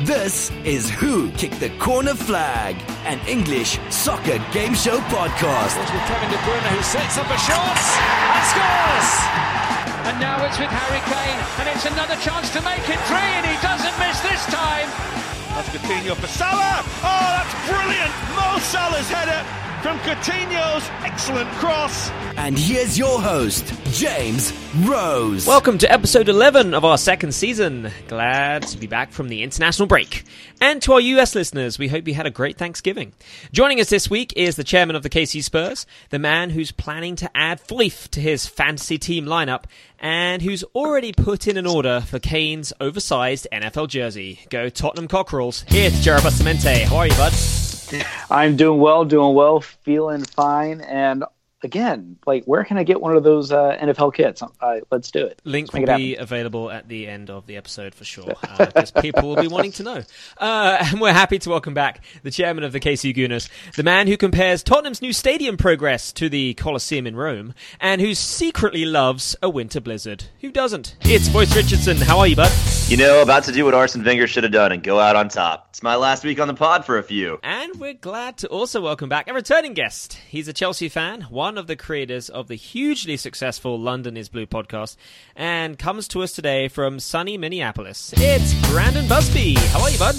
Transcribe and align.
This 0.00 0.50
is 0.64 0.88
Who 0.88 1.30
Kicked 1.32 1.60
the 1.60 1.68
Corner 1.76 2.14
Flag, 2.14 2.74
an 3.04 3.20
English 3.28 3.78
soccer 3.92 4.40
game 4.50 4.72
show 4.72 4.96
podcast. 5.12 5.76
It's 5.76 5.92
with 5.92 6.00
Kevin 6.08 6.30
De 6.32 6.40
Bruyne 6.40 6.72
who 6.72 6.80
sets 6.80 7.18
up 7.20 7.28
a 7.28 7.36
shot 7.36 7.76
and 7.76 8.44
scores. 8.48 9.10
And 10.08 10.16
now 10.16 10.40
it's 10.48 10.56
with 10.56 10.72
Harry 10.72 11.04
Kane, 11.04 11.36
and 11.60 11.68
it's 11.68 11.84
another 11.84 12.16
chance 12.24 12.48
to 12.56 12.64
make 12.64 12.80
it 12.88 12.96
three, 13.12 13.28
and 13.36 13.44
he 13.44 13.60
doesn't 13.60 13.92
miss 14.00 14.16
this 14.24 14.40
time. 14.48 14.88
That's 15.52 15.68
Coutinho 15.68 16.16
for 16.16 16.32
Salah. 16.32 16.80
Oh, 17.04 17.26
that's 17.36 17.52
brilliant! 17.68 18.12
Mo 18.32 18.56
Salah's 18.56 19.10
header 19.12 19.44
from 19.82 19.98
Coutinho's 20.00 20.86
excellent 21.04 21.48
cross. 21.52 22.10
And 22.36 22.58
here's 22.58 22.98
your 22.98 23.18
host, 23.18 23.72
James 23.92 24.52
Rose. 24.80 25.46
Welcome 25.46 25.78
to 25.78 25.90
episode 25.90 26.28
11 26.28 26.74
of 26.74 26.84
our 26.84 26.98
second 26.98 27.32
season. 27.32 27.90
Glad 28.06 28.62
to 28.64 28.76
be 28.76 28.86
back 28.86 29.10
from 29.10 29.28
the 29.30 29.42
international 29.42 29.88
break. 29.88 30.24
And 30.60 30.82
to 30.82 30.92
our 30.92 31.00
US 31.00 31.34
listeners, 31.34 31.78
we 31.78 31.88
hope 31.88 32.06
you 32.06 32.12
had 32.12 32.26
a 32.26 32.30
great 32.30 32.58
Thanksgiving. 32.58 33.14
Joining 33.52 33.80
us 33.80 33.88
this 33.88 34.10
week 34.10 34.34
is 34.36 34.56
the 34.56 34.64
chairman 34.64 34.96
of 34.96 35.02
the 35.02 35.08
KC 35.08 35.42
Spurs, 35.42 35.86
the 36.10 36.18
man 36.18 36.50
who's 36.50 36.72
planning 36.72 37.16
to 37.16 37.30
add 37.34 37.66
Foyth 37.66 38.10
to 38.10 38.20
his 38.20 38.46
fantasy 38.46 38.98
team 38.98 39.24
lineup, 39.24 39.64
and 39.98 40.42
who's 40.42 40.62
already 40.74 41.12
put 41.12 41.46
in 41.46 41.56
an 41.56 41.66
order 41.66 42.02
for 42.02 42.18
Kane's 42.18 42.74
oversized 42.80 43.48
NFL 43.50 43.88
jersey. 43.88 44.40
Go 44.50 44.68
Tottenham 44.68 45.08
Cockerels. 45.08 45.64
Here's 45.68 45.98
Jared 46.04 46.22
Bustamante. 46.22 46.80
How 46.84 46.96
are 46.96 47.06
you, 47.06 47.14
bud? 47.14 47.32
I'm 48.30 48.56
doing 48.56 48.80
well, 48.80 49.04
doing 49.04 49.34
well, 49.34 49.60
feeling 49.60 50.24
fine, 50.24 50.80
and 50.80 51.24
again, 51.62 52.16
like, 52.26 52.44
where 52.44 52.64
can 52.64 52.78
I 52.78 52.84
get 52.84 53.00
one 53.00 53.16
of 53.16 53.22
those 53.22 53.52
uh, 53.52 53.76
NFL 53.80 54.14
kits? 54.14 54.42
Uh, 54.42 54.80
let's 54.90 55.10
do 55.10 55.26
it. 55.26 55.40
Link 55.44 55.68
Let's 55.68 55.72
will 55.72 55.86
make 55.86 55.96
be 55.98 56.10
happen. 56.10 56.22
available 56.22 56.70
at 56.70 56.88
the 56.88 57.06
end 57.06 57.30
of 57.30 57.46
the 57.46 57.56
episode 57.56 57.94
for 57.94 58.04
sure, 58.04 58.34
because 58.58 58.90
people 58.90 59.28
will 59.28 59.40
be 59.40 59.48
wanting 59.48 59.72
to 59.72 59.82
know. 59.82 60.02
Uh, 60.38 60.78
and 60.90 61.00
we're 61.00 61.12
happy 61.12 61.38
to 61.40 61.50
welcome 61.50 61.74
back 61.74 62.02
the 62.22 62.30
chairman 62.30 62.64
of 62.64 62.72
the 62.72 62.80
KC 62.80 63.14
Gooners, 63.14 63.48
the 63.74 63.82
man 63.82 64.06
who 64.06 64.16
compares 64.16 64.62
Tottenham's 64.62 65.02
new 65.02 65.12
stadium 65.12 65.56
progress 65.56 66.12
to 66.12 66.28
the 66.28 66.54
Colosseum 66.54 67.06
in 67.06 67.16
Rome, 67.16 67.54
and 67.80 68.00
who 68.00 68.14
secretly 68.14 68.84
loves 68.84 69.36
a 69.42 69.50
winter 69.50 69.80
blizzard. 69.80 70.24
Who 70.40 70.50
doesn't? 70.50 70.96
It's 71.02 71.28
Boyce 71.28 71.54
Richardson. 71.54 71.96
How 71.96 72.18
are 72.18 72.26
you, 72.26 72.36
bud? 72.36 72.50
You 72.88 72.96
know, 72.96 73.22
about 73.22 73.44
to 73.44 73.52
do 73.52 73.64
what 73.64 73.74
Arsene 73.74 74.02
Wenger 74.02 74.26
should 74.26 74.42
have 74.42 74.52
done 74.52 74.72
and 74.72 74.82
go 74.82 74.98
out 74.98 75.14
on 75.14 75.28
top. 75.28 75.66
It's 75.70 75.82
my 75.82 75.94
last 75.94 76.24
week 76.24 76.40
on 76.40 76.48
the 76.48 76.54
pod 76.54 76.84
for 76.84 76.98
a 76.98 77.02
few. 77.04 77.38
And 77.42 77.78
we're 77.78 77.94
glad 77.94 78.38
to 78.38 78.48
also 78.48 78.80
welcome 78.80 79.08
back 79.08 79.28
a 79.28 79.32
returning 79.34 79.74
guest. 79.74 80.14
He's 80.28 80.48
a 80.48 80.52
Chelsea 80.52 80.88
fan, 80.88 81.26
one 81.50 81.58
of 81.58 81.66
the 81.66 81.74
creators 81.74 82.28
of 82.28 82.46
the 82.46 82.54
hugely 82.54 83.16
successful 83.16 83.76
London 83.76 84.16
is 84.16 84.28
Blue 84.28 84.46
podcast, 84.46 84.94
and 85.34 85.76
comes 85.76 86.06
to 86.06 86.22
us 86.22 86.30
today 86.30 86.68
from 86.68 87.00
sunny 87.00 87.36
Minneapolis. 87.36 88.14
It's 88.18 88.54
Brandon 88.70 89.08
Busby. 89.08 89.54
How 89.54 89.82
are 89.82 89.90
you, 89.90 89.98
bud? 89.98 90.14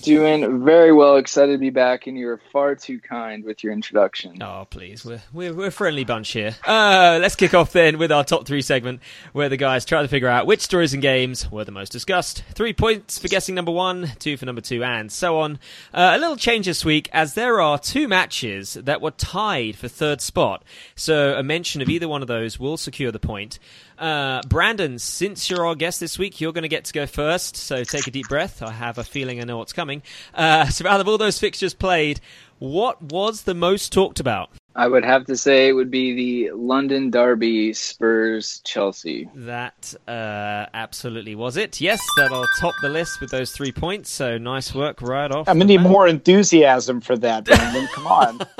Doing 0.00 0.64
very 0.64 0.92
well. 0.92 1.16
Excited 1.16 1.52
to 1.52 1.58
be 1.58 1.70
back, 1.70 2.06
and 2.06 2.16
you're 2.16 2.40
far 2.52 2.74
too 2.74 2.98
kind 2.98 3.44
with 3.44 3.62
your 3.62 3.72
introduction. 3.72 4.42
Oh, 4.42 4.66
please. 4.68 5.04
We're, 5.04 5.22
we're, 5.32 5.52
we're 5.52 5.66
a 5.66 5.70
friendly 5.72 6.04
bunch 6.04 6.30
here. 6.30 6.56
Uh, 6.66 7.18
let's 7.20 7.36
kick 7.36 7.54
off 7.54 7.72
then 7.72 7.98
with 7.98 8.10
our 8.10 8.24
top 8.24 8.46
three 8.46 8.62
segment, 8.62 9.00
where 9.32 9.48
the 9.48 9.56
guys 9.56 9.84
try 9.84 10.02
to 10.02 10.08
figure 10.08 10.28
out 10.28 10.46
which 10.46 10.60
stories 10.60 10.92
and 10.92 11.02
games 11.02 11.50
were 11.50 11.64
the 11.64 11.72
most 11.72 11.92
discussed. 11.92 12.42
Three 12.54 12.72
points 12.72 13.18
for 13.18 13.28
guessing 13.28 13.54
number 13.54 13.72
one, 13.72 14.12
two 14.18 14.36
for 14.36 14.46
number 14.46 14.60
two, 14.60 14.82
and 14.82 15.12
so 15.12 15.38
on. 15.38 15.58
Uh, 15.92 16.12
a 16.14 16.18
little 16.18 16.36
change 16.36 16.66
this 16.66 16.84
week, 16.84 17.08
as 17.12 17.34
there 17.34 17.60
are 17.60 17.78
two 17.78 18.08
matches 18.08 18.74
that 18.74 19.00
were 19.00 19.10
tied 19.12 19.76
for 19.76 19.88
third 19.88 20.20
spot. 20.20 20.64
So 20.94 21.34
a 21.34 21.42
mention 21.42 21.82
of 21.82 21.88
either 21.88 22.08
one 22.08 22.22
of 22.22 22.28
those 22.28 22.58
will 22.58 22.76
secure 22.76 23.12
the 23.12 23.18
point. 23.18 23.58
Uh, 23.98 24.40
Brandon, 24.48 24.98
since 24.98 25.50
you're 25.50 25.66
our 25.66 25.74
guest 25.74 26.00
this 26.00 26.18
week, 26.18 26.40
you're 26.40 26.52
going 26.52 26.62
to 26.62 26.68
get 26.68 26.84
to 26.86 26.92
go 26.92 27.06
first. 27.06 27.56
So 27.56 27.84
take 27.84 28.06
a 28.06 28.10
deep 28.10 28.28
breath. 28.28 28.62
I 28.62 28.72
have 28.72 28.98
a 28.98 29.04
feeling 29.04 29.40
I 29.40 29.44
know 29.44 29.58
what's 29.58 29.72
coming. 29.72 30.02
Uh, 30.34 30.66
so 30.70 30.86
out 30.86 31.00
of 31.00 31.08
all 31.08 31.18
those 31.18 31.38
fixtures 31.38 31.74
played, 31.74 32.20
what 32.58 33.02
was 33.02 33.42
the 33.42 33.54
most 33.54 33.92
talked 33.92 34.20
about? 34.20 34.50
I 34.74 34.88
would 34.88 35.04
have 35.04 35.26
to 35.26 35.36
say 35.36 35.68
it 35.68 35.72
would 35.72 35.90
be 35.90 36.14
the 36.14 36.52
London 36.54 37.10
Derby 37.10 37.72
Spurs 37.74 38.60
Chelsea. 38.64 39.28
That 39.34 39.94
uh, 40.08 40.66
absolutely 40.72 41.34
was 41.34 41.56
it. 41.56 41.80
Yes, 41.80 42.00
that'll 42.16 42.46
top 42.58 42.74
the 42.80 42.88
list 42.88 43.20
with 43.20 43.30
those 43.30 43.52
three 43.52 43.72
points. 43.72 44.10
So 44.10 44.38
nice 44.38 44.74
work 44.74 45.02
right 45.02 45.30
off. 45.30 45.48
I'm 45.48 45.58
gonna 45.58 45.66
need 45.66 45.82
more 45.82 46.08
enthusiasm 46.08 47.00
for 47.00 47.16
that, 47.18 47.44
Brandon. 47.44 47.86
Come 47.88 48.06
on. 48.06 48.40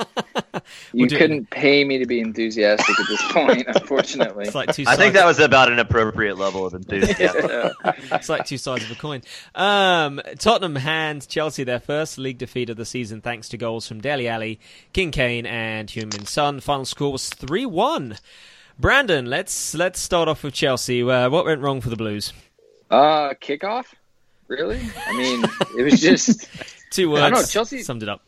You 0.93 1.07
do- 1.07 1.17
couldn't 1.17 1.49
pay 1.49 1.83
me 1.83 1.97
to 1.97 2.05
be 2.05 2.19
enthusiastic 2.19 2.99
at 2.99 3.07
this 3.07 3.31
point, 3.31 3.67
unfortunately. 3.75 4.45
It's 4.45 4.55
like 4.55 4.73
two. 4.73 4.85
I 4.87 4.95
think 4.95 5.13
that 5.15 5.25
was 5.25 5.39
about 5.39 5.71
an 5.71 5.79
appropriate 5.79 6.37
level 6.37 6.65
of 6.65 6.73
enthusiasm. 6.73 7.71
it's 7.83 8.29
like 8.29 8.45
two 8.45 8.57
sides 8.57 8.83
of 8.83 8.91
a 8.91 8.95
coin. 8.95 9.21
Um, 9.55 10.21
Tottenham 10.37 10.75
hand 10.75 11.27
Chelsea 11.27 11.63
their 11.63 11.79
first 11.79 12.17
league 12.17 12.37
defeat 12.37 12.69
of 12.69 12.77
the 12.77 12.85
season 12.85 13.21
thanks 13.21 13.49
to 13.49 13.57
goals 13.57 13.87
from 13.87 14.01
Dele 14.01 14.27
Alli, 14.27 14.59
King 14.93 15.11
Kane, 15.11 15.45
and 15.45 15.89
Heung-min 16.03 16.25
Son. 16.25 16.59
Final 16.59 16.85
score 16.85 17.11
was 17.11 17.29
three 17.29 17.65
one. 17.65 18.17
Brandon, 18.79 19.25
let's 19.25 19.73
let's 19.75 19.99
start 19.99 20.27
off 20.27 20.43
with 20.43 20.53
Chelsea. 20.53 21.01
Uh, 21.03 21.29
what 21.29 21.45
went 21.45 21.61
wrong 21.61 21.81
for 21.81 21.89
the 21.89 21.95
Blues? 21.95 22.33
Uh, 22.89 23.33
kickoff? 23.41 23.85
Really? 24.47 24.81
I 25.07 25.17
mean, 25.17 25.43
it 25.77 25.83
was 25.83 26.01
just 26.01 26.47
Two 26.91 27.09
words. 27.09 27.23
I 27.23 27.29
don't 27.29 27.39
know, 27.39 27.45
Chelsea- 27.45 27.81
summed 27.81 28.03
it 28.03 28.09
up. 28.09 28.21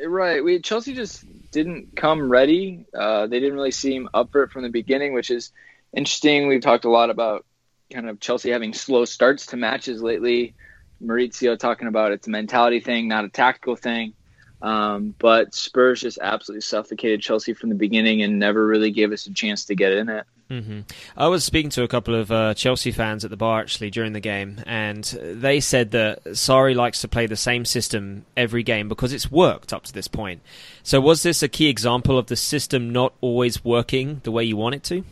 right. 0.00 0.42
We 0.42 0.60
Chelsea 0.60 0.94
just 0.94 1.24
didn't 1.50 1.96
come 1.96 2.30
ready. 2.30 2.86
Uh, 2.94 3.26
they 3.26 3.40
didn't 3.40 3.54
really 3.54 3.70
seem 3.72 4.08
up 4.14 4.32
for 4.32 4.44
it 4.44 4.50
from 4.50 4.62
the 4.62 4.70
beginning, 4.70 5.12
which 5.12 5.30
is 5.30 5.50
interesting. 5.92 6.46
We've 6.48 6.62
talked 6.62 6.84
a 6.84 6.90
lot 6.90 7.10
about 7.10 7.44
kind 7.92 8.08
of 8.08 8.20
Chelsea 8.20 8.50
having 8.50 8.72
slow 8.72 9.04
starts 9.04 9.46
to 9.46 9.56
matches 9.56 10.02
lately. 10.02 10.54
Maurizio 11.02 11.58
talking 11.58 11.88
about 11.88 12.12
it's 12.12 12.26
a 12.26 12.30
mentality 12.30 12.80
thing, 12.80 13.08
not 13.08 13.24
a 13.24 13.28
tactical 13.28 13.76
thing. 13.76 14.14
Um, 14.64 15.14
but 15.18 15.54
Spurs 15.54 16.00
just 16.00 16.18
absolutely 16.22 16.62
suffocated 16.62 17.20
Chelsea 17.20 17.52
from 17.52 17.68
the 17.68 17.74
beginning 17.74 18.22
and 18.22 18.38
never 18.38 18.66
really 18.66 18.90
gave 18.90 19.12
us 19.12 19.26
a 19.26 19.34
chance 19.34 19.66
to 19.66 19.74
get 19.74 19.92
in 19.92 20.08
it. 20.08 20.24
hmm 20.48 20.80
I 21.14 21.28
was 21.28 21.44
speaking 21.44 21.68
to 21.72 21.82
a 21.82 21.88
couple 21.88 22.14
of 22.14 22.32
uh, 22.32 22.54
Chelsea 22.54 22.90
fans 22.90 23.26
at 23.26 23.30
the 23.30 23.36
bar 23.36 23.60
actually 23.60 23.90
during 23.90 24.14
the 24.14 24.20
game, 24.20 24.62
and 24.66 25.04
they 25.04 25.60
said 25.60 25.90
that 25.90 26.24
Sarri 26.24 26.74
likes 26.74 27.02
to 27.02 27.08
play 27.08 27.26
the 27.26 27.36
same 27.36 27.66
system 27.66 28.24
every 28.38 28.62
game 28.62 28.88
because 28.88 29.12
it's 29.12 29.30
worked 29.30 29.74
up 29.74 29.84
to 29.84 29.92
this 29.92 30.08
point. 30.08 30.40
So, 30.82 30.98
was 30.98 31.22
this 31.22 31.42
a 31.42 31.48
key 31.48 31.68
example 31.68 32.16
of 32.16 32.28
the 32.28 32.36
system 32.36 32.90
not 32.90 33.12
always 33.20 33.62
working 33.66 34.22
the 34.24 34.32
way 34.32 34.44
you 34.44 34.56
want 34.56 34.76
it 34.76 34.82
to? 34.84 35.04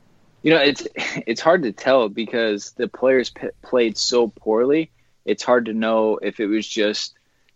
You 0.43 0.55
know, 0.55 0.63
it's 0.63 0.87
it's 1.27 1.43
hard 1.43 1.63
to 1.65 1.73
tell 1.73 2.09
because 2.09 2.73
the 2.79 2.89
players 2.89 3.29
p- 3.29 3.49
played 3.61 3.99
so 3.99 4.29
poorly. 4.29 4.91
It's 5.27 5.43
hard 5.43 5.67
to 5.67 5.75
know 5.75 6.17
if 6.23 6.41
it 6.41 6.47
was 6.47 6.67
just 6.67 7.15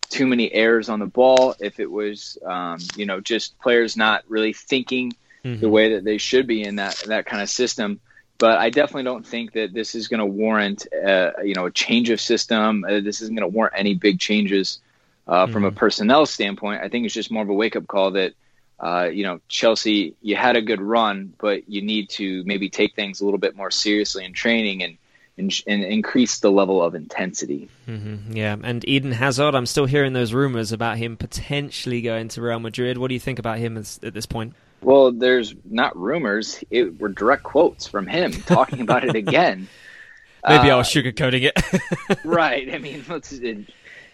too 0.09 0.27
many 0.27 0.53
errors 0.53 0.89
on 0.89 0.99
the 0.99 1.07
ball, 1.07 1.55
if 1.61 1.81
it 1.81 1.91
was, 1.91 2.39
um, 2.45 2.79
you 2.97 3.07
know, 3.07 3.21
just 3.21 3.59
players 3.59 3.97
not 3.97 4.25
really 4.29 4.53
thinking 4.53 5.13
the 5.61 5.69
way 5.69 5.95
that 5.95 6.05
they 6.05 6.19
should 6.19 6.47
be 6.47 6.63
in 6.63 6.77
that 6.77 6.97
that 7.07 7.27
kind 7.27 7.43
of 7.43 7.49
system. 7.49 8.01
But 8.39 8.59
I 8.59 8.71
definitely 8.71 9.05
don't 9.05 9.27
think 9.27 9.53
that 9.53 9.73
this 9.73 9.95
is 9.95 10.09
going 10.09 10.21
to 10.21 10.27
warrant, 10.27 10.87
uh, 10.93 11.31
you 11.43 11.55
know, 11.55 11.67
a 11.67 11.71
change 11.71 12.11
of 12.11 12.21
system. 12.21 12.85
Uh, 12.85 13.01
this 13.01 13.23
isn't 13.23 13.35
going 13.35 13.51
to 13.51 13.55
warrant 13.55 13.75
any 13.77 13.95
big 13.95 14.19
changes 14.19 14.81
uh, 15.27 15.47
from 15.47 15.65
a 15.65 15.71
personnel 15.71 16.27
standpoint. 16.27 16.83
I 16.83 16.89
think 16.89 17.07
it's 17.07 17.15
just 17.15 17.31
more 17.31 17.43
of 17.43 17.49
a 17.49 17.55
wake 17.55 17.77
up 17.77 17.87
call 17.87 18.11
that, 18.13 18.35
uh, 18.79 19.09
you 19.11 19.25
know, 19.25 19.41
Chelsea, 19.49 20.15
you 20.21 20.37
had 20.37 20.57
a 20.57 20.63
good 20.63 20.83
run, 20.83 21.33
but 21.39 21.69
you 21.69 21.81
need 21.81 22.11
to 22.11 22.45
maybe 22.45 22.69
take 22.69 22.95
things 22.95 23.21
a 23.21 23.25
little 23.25 23.39
bit 23.39 23.57
more 23.57 23.71
seriously 23.71 24.25
in 24.25 24.35
training 24.35 24.83
and 24.83 24.99
and, 25.39 25.53
and 25.67 25.85
increase 25.85 26.39
the 26.41 26.51
level 26.51 26.83
of 26.83 26.95
intensity. 26.95 27.69
Mm-hmm. 27.89 28.37
Yeah, 28.37 28.57
and 28.63 28.87
Eden 28.89 29.13
Hazard, 29.13 29.55
I'm 29.55 29.67
still 29.67 29.87
hearing 29.87 30.13
those 30.13 30.33
rumors 30.33 30.73
about 30.73 30.97
him 30.97 31.17
potentially 31.17 32.01
going 32.01 32.29
to 32.29 32.43
Real 32.43 32.61
Madrid. 32.61 32.99
What 32.99 33.09
do 33.09 33.15
you 33.15 33.21
think 33.21 33.39
about 33.39 33.59
him 33.59 33.77
as, 33.77 34.01
at 34.03 34.15
this 34.15 34.27
point? 34.27 34.55
Well, 34.83 35.13
there's 35.13 35.55
not 35.65 35.97
rumors; 35.97 36.63
it 36.71 37.01
were 37.01 37.09
direct 37.09 37.43
quotes 37.43 37.87
from 37.87 38.07
him 38.07 38.33
talking 38.33 38.81
about 38.81 39.05
it 39.05 39.15
again. 39.17 39.69
Maybe 40.49 40.71
I 40.71 40.75
Uh, 40.75 40.79
was 40.79 40.89
sugarcoating 40.89 41.51
it. 41.51 42.19
right. 42.25 42.73
I 42.73 42.79
mean, 42.79 43.05
let's, 43.09 43.33
it, 43.33 43.59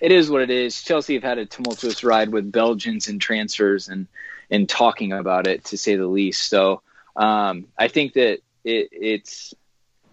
it 0.01 0.13
is 0.13 0.31
what 0.31 0.41
it 0.41 0.51
is. 0.51 0.81
Chelsea 0.83 1.15
have 1.15 1.23
had 1.23 1.39
a 1.39 1.45
tumultuous 1.45 2.03
ride 2.03 2.31
with 2.31 2.51
Belgians 2.51 3.09
and 3.09 3.21
transfers 3.21 3.89
and 3.89 4.07
and 4.51 4.69
talking 4.69 5.13
about 5.13 5.47
it 5.47 5.65
to 5.67 5.77
say 5.77 5.97
the 5.97 6.07
least. 6.07 6.49
So 6.49 6.81
um, 7.17 7.67
I 7.79 7.89
think 7.89 8.15
that 8.15 8.39
it, 8.65 8.89
it's. 8.93 9.55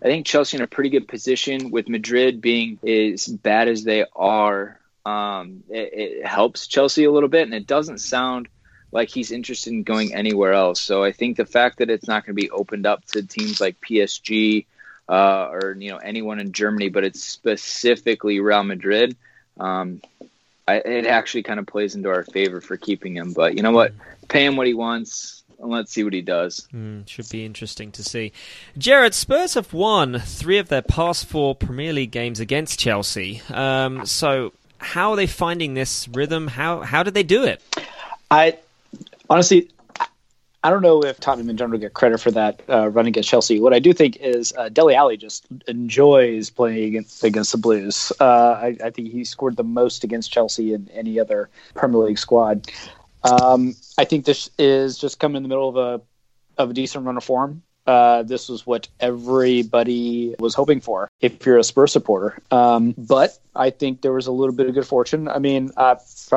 I 0.02 0.06
think 0.06 0.26
Chelsea 0.26 0.58
in 0.58 0.64
a 0.64 0.68
pretty 0.68 0.90
good 0.90 1.08
position 1.08 1.72
with 1.72 1.90
Madrid 1.90 2.42
being 2.42 2.80
as 2.88 3.28
bad 3.28 3.68
as 3.68 3.84
they 3.84 4.06
are. 4.16 4.80
Um, 5.06 5.64
it, 5.70 5.90
it 5.94 6.26
helps 6.26 6.68
Chelsea 6.68 7.04
a 7.04 7.12
little 7.12 7.30
bit, 7.30 7.44
and 7.44 7.54
it 7.54 7.68
doesn't 7.68 8.00
sound 8.00 8.48
like 8.92 9.10
he's 9.10 9.32
interested 9.32 9.74
in 9.74 9.84
going 9.84 10.14
anywhere 10.14 10.54
else. 10.54 10.80
So 10.80 11.04
I 11.04 11.12
think 11.12 11.38
the 11.38 11.46
fact 11.46 11.80
that 11.80 11.90
it's 11.90 12.08
not 12.08 12.26
going 12.26 12.36
to 12.36 12.42
be 12.42 12.50
opened 12.50 12.86
up 12.86 13.06
to 13.08 13.22
teams 13.22 13.60
like 13.60 13.80
PSG 13.82 14.66
uh, 15.08 15.50
or 15.52 15.76
you 15.78 15.90
know 15.90 15.98
anyone 15.98 16.40
in 16.40 16.54
Germany, 16.54 16.90
but 16.90 17.04
it's 17.04 17.24
specifically 17.24 18.40
Real 18.40 18.64
Madrid. 18.64 19.18
Um, 19.60 20.02
I, 20.68 20.76
it 20.76 21.08
actually 21.08 21.44
kind 21.44 21.60
of 21.60 21.66
plays 21.66 21.96
into 21.96 22.10
our 22.10 22.24
favor 22.24 22.62
for 22.62 22.78
keeping 22.78 23.16
him. 23.16 23.34
But 23.34 23.56
you 23.56 23.64
know 23.64 23.72
what? 23.72 23.94
Pay 24.28 24.46
him 24.46 24.56
what 24.56 24.68
he 24.68 24.76
wants. 24.76 25.39
And 25.60 25.70
let's 25.70 25.92
see 25.92 26.04
what 26.04 26.14
he 26.14 26.22
does. 26.22 26.68
Mm, 26.74 27.08
should 27.08 27.30
be 27.30 27.46
interesting 27.46 27.92
to 27.94 28.04
see. 28.04 28.32
Jared, 28.78 29.14
Spurs 29.14 29.56
have 29.56 29.74
won 29.74 30.20
three 30.20 30.58
of 30.58 30.70
their 30.70 30.82
past 30.82 31.26
four 31.26 31.56
Premier 31.56 31.94
League 31.94 32.12
games 32.12 32.40
against 32.40 32.80
Chelsea. 32.80 33.42
Um, 33.50 34.06
so, 34.06 34.54
how 34.78 35.12
are 35.12 35.16
they 35.18 35.28
finding 35.28 35.74
this 35.74 36.08
rhythm? 36.08 36.48
How 36.48 36.82
how 36.82 37.04
did 37.04 37.14
they 37.14 37.24
do 37.24 37.44
it? 37.44 37.62
I 38.32 38.58
honestly, 39.30 39.70
I 40.64 40.70
don't 40.70 40.82
know 40.82 41.04
if 41.04 41.20
Tottenham 41.20 41.50
in 41.50 41.58
general 41.58 41.80
get 41.80 41.94
credit 41.94 42.20
for 42.20 42.32
that 42.32 42.62
uh, 42.70 42.90
run 42.90 43.08
against 43.08 43.30
Chelsea. 43.30 43.60
What 43.60 43.74
I 43.74 43.80
do 43.80 43.94
think 43.94 44.18
is 44.18 44.54
uh, 44.58 44.70
Dele 44.70 44.94
Alli 44.94 45.16
just 45.16 45.46
enjoys 45.68 46.50
playing 46.50 46.84
against, 46.84 47.24
against 47.24 47.52
the 47.54 47.58
Blues. 47.58 48.12
Uh, 48.20 48.26
I, 48.26 48.78
I, 48.84 48.90
think 48.90 49.10
he 49.10 49.24
scored 49.24 49.56
the 49.56 49.64
most 49.64 50.04
against 50.04 50.32
Chelsea 50.32 50.74
in 50.74 50.90
any 50.94 51.20
other 51.20 51.50
Premier 51.76 52.00
League 52.00 52.18
squad. 52.18 52.70
Um, 53.24 53.76
I 53.98 54.06
think 54.06 54.26
this 54.26 54.50
is 54.58 54.98
just 54.98 55.20
coming 55.20 55.38
in 55.38 55.44
the 55.44 55.50
middle 55.50 55.70
of 55.70 55.76
a 55.78 56.02
of 56.58 56.72
a 56.72 56.74
decent 56.74 57.06
run 57.06 57.18
of 57.18 57.24
form. 57.24 57.64
Uh, 57.88 58.22
this 58.22 58.50
was 58.50 58.68
what 58.68 58.88
everybody 59.00 60.36
was 60.38 60.54
hoping 60.54 60.80
for 60.80 61.10
if 61.22 61.44
you're 61.44 61.58
a 61.58 61.64
Spurs 61.64 61.92
supporter. 61.92 62.38
Um, 62.52 62.94
but 62.96 63.40
I 63.56 63.72
think 63.72 64.02
there 64.02 64.14
was 64.14 64.28
a 64.28 64.32
little 64.32 64.54
bit 64.54 64.68
of 64.68 64.76
good 64.76 64.86
fortune. 64.86 65.28
I 65.28 65.40
mean, 65.40 65.72
uh, 65.76 65.96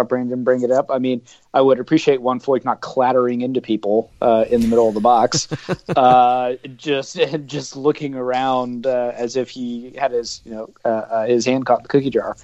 Brandon 0.08 0.44
bring 0.44 0.62
it 0.62 0.70
up. 0.70 0.90
I 0.90 0.98
mean, 0.98 1.20
I 1.52 1.60
would 1.60 1.78
appreciate 1.78 2.22
one 2.22 2.40
Foyth 2.40 2.64
not 2.64 2.80
clattering 2.80 3.42
into 3.42 3.60
people 3.60 4.10
uh, 4.22 4.46
in 4.48 4.62
the 4.62 4.68
middle 4.68 4.88
of 4.88 4.94
the 4.94 5.00
box, 5.00 5.46
uh, 5.96 6.54
just 6.76 7.20
just 7.46 7.76
looking 7.76 8.14
around 8.14 8.86
uh, 8.86 9.12
as 9.14 9.36
if 9.36 9.50
he 9.50 9.92
had 9.98 10.12
his 10.12 10.40
you 10.46 10.52
know 10.52 10.70
uh, 10.86 10.88
uh, 10.88 11.26
his 11.26 11.44
hand 11.44 11.66
caught 11.66 11.80
in 11.80 11.82
the 11.82 11.88
cookie 11.88 12.10
jar. 12.10 12.34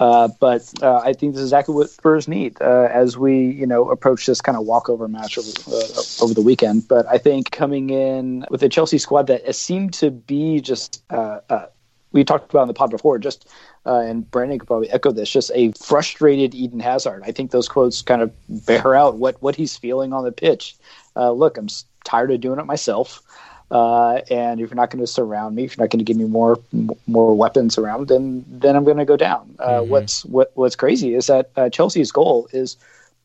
Uh, 0.00 0.28
but 0.40 0.72
uh, 0.82 0.96
I 1.04 1.12
think 1.12 1.34
this 1.34 1.42
is 1.42 1.48
exactly 1.48 1.74
what 1.74 1.90
Spurs 1.90 2.26
need 2.26 2.56
uh, 2.62 2.88
as 2.90 3.18
we, 3.18 3.50
you 3.50 3.66
know, 3.66 3.90
approach 3.90 4.24
this 4.24 4.40
kind 4.40 4.56
of 4.56 4.64
walkover 4.64 5.06
match 5.08 5.36
over, 5.36 5.50
uh, 5.68 6.24
over 6.24 6.32
the 6.32 6.40
weekend. 6.40 6.88
But 6.88 7.06
I 7.06 7.18
think 7.18 7.50
coming 7.50 7.90
in 7.90 8.46
with 8.48 8.62
a 8.62 8.68
Chelsea 8.70 8.96
squad 8.96 9.26
that 9.26 9.54
seemed 9.54 9.92
to 9.94 10.10
be 10.10 10.62
just, 10.62 11.04
uh, 11.10 11.66
we 12.12 12.24
talked 12.24 12.50
about 12.50 12.62
in 12.62 12.68
the 12.68 12.74
pod 12.74 12.90
before, 12.90 13.18
just, 13.18 13.46
and 13.84 14.28
Brandon 14.30 14.58
could 14.58 14.66
probably 14.66 14.90
echo 14.90 15.12
this, 15.12 15.30
just 15.30 15.50
a 15.54 15.72
frustrated 15.72 16.54
Eden 16.54 16.80
Hazard. 16.80 17.22
I 17.26 17.32
think 17.32 17.50
those 17.50 17.68
quotes 17.68 18.00
kind 18.00 18.22
of 18.22 18.32
bear 18.48 18.94
out 18.94 19.18
what, 19.18 19.40
what 19.42 19.54
he's 19.54 19.76
feeling 19.76 20.14
on 20.14 20.24
the 20.24 20.32
pitch. 20.32 20.76
look, 21.14 21.58
I'm 21.58 21.68
tired 22.04 22.30
of 22.30 22.40
doing 22.40 22.58
it 22.58 22.64
myself. 22.64 23.22
Uh, 23.70 24.20
and 24.30 24.60
if 24.60 24.68
you're 24.68 24.76
not 24.76 24.90
going 24.90 25.02
to 25.02 25.06
surround 25.06 25.54
me, 25.54 25.64
if 25.64 25.76
you're 25.76 25.84
not 25.84 25.90
going 25.90 25.98
to 25.98 26.04
give 26.04 26.16
me 26.16 26.24
more 26.24 26.58
more 27.06 27.34
weapons 27.34 27.78
around, 27.78 28.08
then 28.08 28.44
then 28.48 28.74
I'm 28.74 28.84
going 28.84 28.96
to 28.96 29.04
go 29.04 29.16
down. 29.16 29.54
Uh, 29.58 29.68
mm-hmm. 29.68 29.90
What's 29.90 30.24
what 30.24 30.50
what's 30.54 30.76
crazy 30.76 31.14
is 31.14 31.28
that 31.28 31.50
uh, 31.56 31.70
Chelsea's 31.70 32.10
goal 32.10 32.48
is 32.52 32.76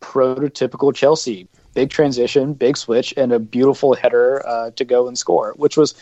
prototypical 0.01 0.93
Chelsea: 0.93 1.47
big 1.73 1.89
transition, 1.89 2.53
big 2.53 2.77
switch, 2.77 3.13
and 3.17 3.31
a 3.31 3.39
beautiful 3.39 3.95
header 3.95 4.47
uh, 4.47 4.71
to 4.71 4.85
go 4.85 5.07
and 5.07 5.17
score. 5.17 5.53
Which 5.57 5.77
was 5.77 5.95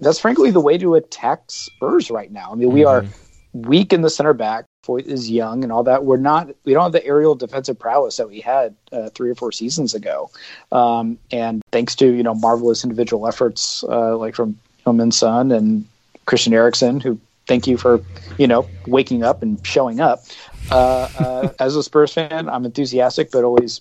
that's 0.00 0.18
frankly 0.18 0.50
the 0.50 0.60
way 0.60 0.76
to 0.78 0.96
attack 0.96 1.42
Spurs 1.48 2.10
right 2.10 2.32
now. 2.32 2.50
I 2.50 2.56
mean, 2.56 2.72
we 2.72 2.80
mm-hmm. 2.80 3.06
are 3.06 3.68
weak 3.68 3.92
in 3.92 4.02
the 4.02 4.10
center 4.10 4.34
back. 4.34 4.64
Is 4.88 5.30
young 5.30 5.62
and 5.62 5.72
all 5.72 5.82
that. 5.84 6.04
We're 6.04 6.18
not. 6.18 6.54
We 6.64 6.74
don't 6.74 6.82
have 6.82 6.92
the 6.92 7.04
aerial 7.04 7.34
defensive 7.34 7.78
prowess 7.78 8.18
that 8.18 8.28
we 8.28 8.40
had 8.40 8.74
uh, 8.92 9.08
three 9.10 9.30
or 9.30 9.34
four 9.34 9.50
seasons 9.50 9.94
ago. 9.94 10.30
Um, 10.72 11.18
and 11.32 11.62
thanks 11.72 11.94
to 11.96 12.06
you 12.06 12.22
know 12.22 12.34
marvelous 12.34 12.84
individual 12.84 13.26
efforts 13.26 13.82
uh, 13.84 14.16
like 14.16 14.34
from 14.34 14.58
Heung-min 14.84 15.10
Son 15.10 15.50
and 15.52 15.86
Christian 16.26 16.52
Eriksen, 16.52 17.00
who 17.00 17.18
thank 17.46 17.66
you 17.66 17.78
for 17.78 18.02
you 18.38 18.46
know 18.46 18.68
waking 18.86 19.22
up 19.22 19.42
and 19.42 19.64
showing 19.66 20.00
up. 20.00 20.24
Uh, 20.70 21.08
uh 21.18 21.48
as 21.58 21.76
a 21.76 21.82
Spurs 21.82 22.12
fan, 22.12 22.48
I'm 22.48 22.64
enthusiastic 22.64 23.30
but 23.30 23.42
always 23.44 23.80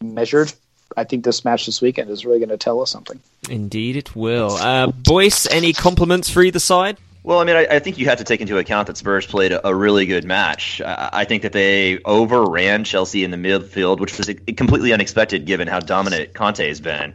measured. 0.00 0.52
I 0.96 1.04
think 1.04 1.24
this 1.24 1.44
match 1.44 1.66
this 1.66 1.80
weekend 1.80 2.10
is 2.10 2.24
really 2.24 2.38
going 2.38 2.48
to 2.48 2.56
tell 2.56 2.80
us 2.80 2.90
something. 2.90 3.20
Indeed, 3.48 3.96
it 3.96 4.16
will. 4.16 4.52
Uh, 4.52 4.88
Boyce, 4.88 5.46
any 5.50 5.72
compliments 5.72 6.28
for 6.28 6.42
either 6.42 6.58
side? 6.58 6.98
Well, 7.22 7.38
I 7.38 7.44
mean, 7.44 7.56
I, 7.56 7.66
I, 7.70 7.78
think 7.80 7.98
you 7.98 8.06
have 8.06 8.18
to 8.18 8.24
take 8.24 8.40
into 8.40 8.56
account 8.56 8.86
that 8.86 8.96
Spurs 8.96 9.26
played 9.26 9.52
a, 9.52 9.68
a 9.68 9.74
really 9.74 10.06
good 10.06 10.24
match. 10.24 10.80
I, 10.80 11.10
I, 11.12 11.24
think 11.26 11.42
that 11.42 11.52
they 11.52 11.98
overran 12.04 12.84
Chelsea 12.84 13.24
in 13.24 13.30
the 13.30 13.36
midfield, 13.36 14.00
which 14.00 14.16
was 14.16 14.30
completely 14.56 14.92
unexpected 14.94 15.44
given 15.44 15.68
how 15.68 15.80
dominant 15.80 16.32
Kanté 16.32 16.68
has 16.68 16.80
been. 16.80 17.12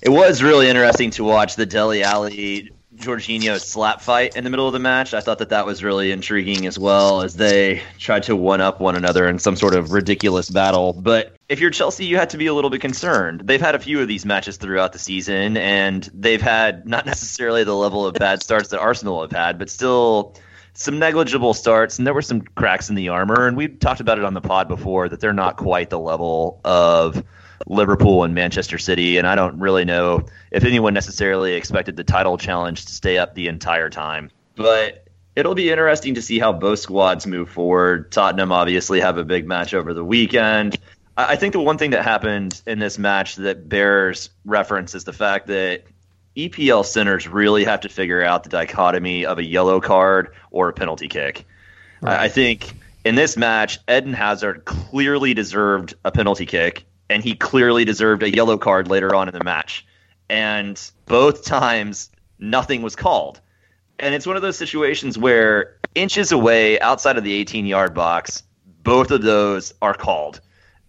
It 0.00 0.10
was 0.10 0.42
really 0.42 0.68
interesting 0.68 1.10
to 1.12 1.24
watch 1.24 1.56
the 1.56 1.66
Dele 1.66 2.04
Alli 2.04 2.70
Jorginho 2.96 3.60
slap 3.60 4.00
fight 4.00 4.36
in 4.36 4.44
the 4.44 4.50
middle 4.50 4.66
of 4.66 4.72
the 4.72 4.78
match. 4.78 5.14
I 5.14 5.20
thought 5.20 5.38
that 5.38 5.50
that 5.50 5.66
was 5.66 5.84
really 5.84 6.12
intriguing 6.12 6.66
as 6.66 6.78
well 6.78 7.22
as 7.22 7.34
they 7.36 7.82
tried 7.98 8.24
to 8.24 8.36
one 8.36 8.60
up 8.60 8.80
one 8.80 8.96
another 8.96 9.28
in 9.28 9.38
some 9.38 9.56
sort 9.56 9.74
of 9.74 9.92
ridiculous 9.92 10.50
battle. 10.50 10.92
But 10.92 11.36
if 11.48 11.60
you're 11.60 11.70
Chelsea, 11.70 12.06
you 12.06 12.16
had 12.16 12.30
to 12.30 12.38
be 12.38 12.46
a 12.46 12.54
little 12.54 12.70
bit 12.70 12.80
concerned. 12.80 13.42
They've 13.44 13.60
had 13.60 13.74
a 13.74 13.78
few 13.78 14.00
of 14.00 14.08
these 14.08 14.24
matches 14.24 14.56
throughout 14.56 14.92
the 14.92 14.98
season, 14.98 15.56
and 15.56 16.08
they've 16.12 16.42
had 16.42 16.86
not 16.88 17.06
necessarily 17.06 17.64
the 17.64 17.74
level 17.74 18.06
of 18.06 18.14
bad 18.14 18.42
starts 18.42 18.70
that 18.70 18.80
Arsenal 18.80 19.20
have 19.20 19.32
had, 19.32 19.58
but 19.58 19.70
still 19.70 20.34
some 20.72 20.98
negligible 20.98 21.54
starts. 21.54 21.98
And 21.98 22.06
there 22.06 22.14
were 22.14 22.22
some 22.22 22.40
cracks 22.42 22.88
in 22.88 22.94
the 22.94 23.08
armor. 23.10 23.46
And 23.46 23.56
we 23.56 23.68
talked 23.68 24.00
about 24.00 24.18
it 24.18 24.24
on 24.24 24.34
the 24.34 24.40
pod 24.40 24.68
before 24.68 25.08
that 25.08 25.20
they're 25.20 25.32
not 25.32 25.56
quite 25.56 25.90
the 25.90 25.98
level 25.98 26.60
of 26.64 27.22
Liverpool 27.66 28.24
and 28.24 28.34
Manchester 28.34 28.78
City, 28.78 29.18
and 29.18 29.26
I 29.26 29.34
don't 29.34 29.58
really 29.60 29.84
know 29.84 30.26
if 30.50 30.64
anyone 30.64 30.94
necessarily 30.94 31.54
expected 31.54 31.96
the 31.96 32.04
title 32.04 32.38
challenge 32.38 32.86
to 32.86 32.92
stay 32.92 33.18
up 33.18 33.34
the 33.34 33.48
entire 33.48 33.90
time. 33.90 34.30
But 34.54 35.06
it'll 35.34 35.54
be 35.54 35.70
interesting 35.70 36.14
to 36.14 36.22
see 36.22 36.38
how 36.38 36.52
both 36.52 36.80
squads 36.80 37.26
move 37.26 37.50
forward. 37.50 38.10
Tottenham 38.12 38.52
obviously 38.52 39.00
have 39.00 39.18
a 39.18 39.24
big 39.24 39.46
match 39.46 39.74
over 39.74 39.94
the 39.94 40.04
weekend. 40.04 40.76
I 41.16 41.36
think 41.36 41.54
the 41.54 41.60
one 41.60 41.78
thing 41.78 41.92
that 41.92 42.04
happened 42.04 42.60
in 42.66 42.78
this 42.78 42.98
match 42.98 43.36
that 43.36 43.68
bears 43.68 44.28
reference 44.44 44.94
is 44.94 45.04
the 45.04 45.14
fact 45.14 45.46
that 45.46 45.84
EPL 46.36 46.84
centers 46.84 47.26
really 47.26 47.64
have 47.64 47.80
to 47.80 47.88
figure 47.88 48.22
out 48.22 48.44
the 48.44 48.50
dichotomy 48.50 49.24
of 49.24 49.38
a 49.38 49.44
yellow 49.44 49.80
card 49.80 50.34
or 50.50 50.68
a 50.68 50.72
penalty 50.74 51.08
kick. 51.08 51.46
Right. 52.02 52.20
I 52.20 52.28
think 52.28 52.74
in 53.06 53.14
this 53.14 53.36
match, 53.36 53.78
Eden 53.88 54.12
Hazard 54.12 54.66
clearly 54.66 55.32
deserved 55.32 55.94
a 56.04 56.10
penalty 56.10 56.44
kick 56.44 56.84
and 57.08 57.22
he 57.22 57.34
clearly 57.34 57.84
deserved 57.84 58.22
a 58.22 58.34
yellow 58.34 58.58
card 58.58 58.88
later 58.88 59.14
on 59.14 59.28
in 59.28 59.34
the 59.34 59.44
match. 59.44 59.86
And 60.28 60.80
both 61.06 61.44
times, 61.44 62.10
nothing 62.38 62.82
was 62.82 62.96
called. 62.96 63.40
And 63.98 64.14
it's 64.14 64.26
one 64.26 64.36
of 64.36 64.42
those 64.42 64.58
situations 64.58 65.16
where 65.16 65.76
inches 65.94 66.32
away 66.32 66.78
outside 66.80 67.16
of 67.16 67.24
the 67.24 67.32
18 67.32 67.66
yard 67.66 67.94
box, 67.94 68.42
both 68.82 69.10
of 69.10 69.22
those 69.22 69.72
are 69.80 69.94
called. 69.94 70.40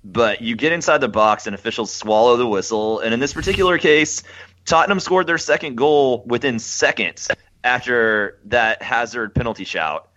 But 0.04 0.42
you 0.42 0.56
get 0.56 0.72
inside 0.72 1.00
the 1.00 1.08
box 1.08 1.48
and 1.48 1.56
officials 1.56 1.94
swallow 1.94 2.38
the 2.38 2.48
whistle. 2.48 3.00
And 3.00 3.14
in 3.14 3.20
this 3.20 3.34
particular 3.34 3.78
case, 3.78 4.24
Tottenham 4.66 5.00
scored 5.00 5.28
their 5.28 5.38
second 5.38 5.76
goal 5.76 6.24
within 6.26 6.60
seconds 6.60 7.30
after 7.64 8.40
that 8.46 8.82
Hazard 8.82 9.34
penalty 9.36 9.64
shout. 9.64 10.10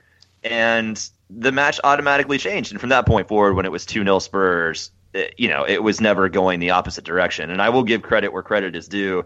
And 0.42 1.10
the 1.28 1.52
match 1.52 1.80
automatically 1.84 2.38
changed. 2.38 2.72
And 2.72 2.80
from 2.80 2.90
that 2.90 3.06
point 3.06 3.28
forward, 3.28 3.54
when 3.54 3.66
it 3.66 3.72
was 3.72 3.86
2 3.86 4.02
0 4.02 4.18
Spurs, 4.18 4.90
you 5.36 5.48
know, 5.48 5.64
it 5.64 5.82
was 5.82 6.00
never 6.00 6.28
going 6.28 6.60
the 6.60 6.70
opposite 6.70 7.04
direction. 7.04 7.50
And 7.50 7.60
I 7.60 7.68
will 7.68 7.82
give 7.82 8.02
credit 8.02 8.32
where 8.32 8.42
credit 8.42 8.76
is 8.76 8.88
due. 8.88 9.24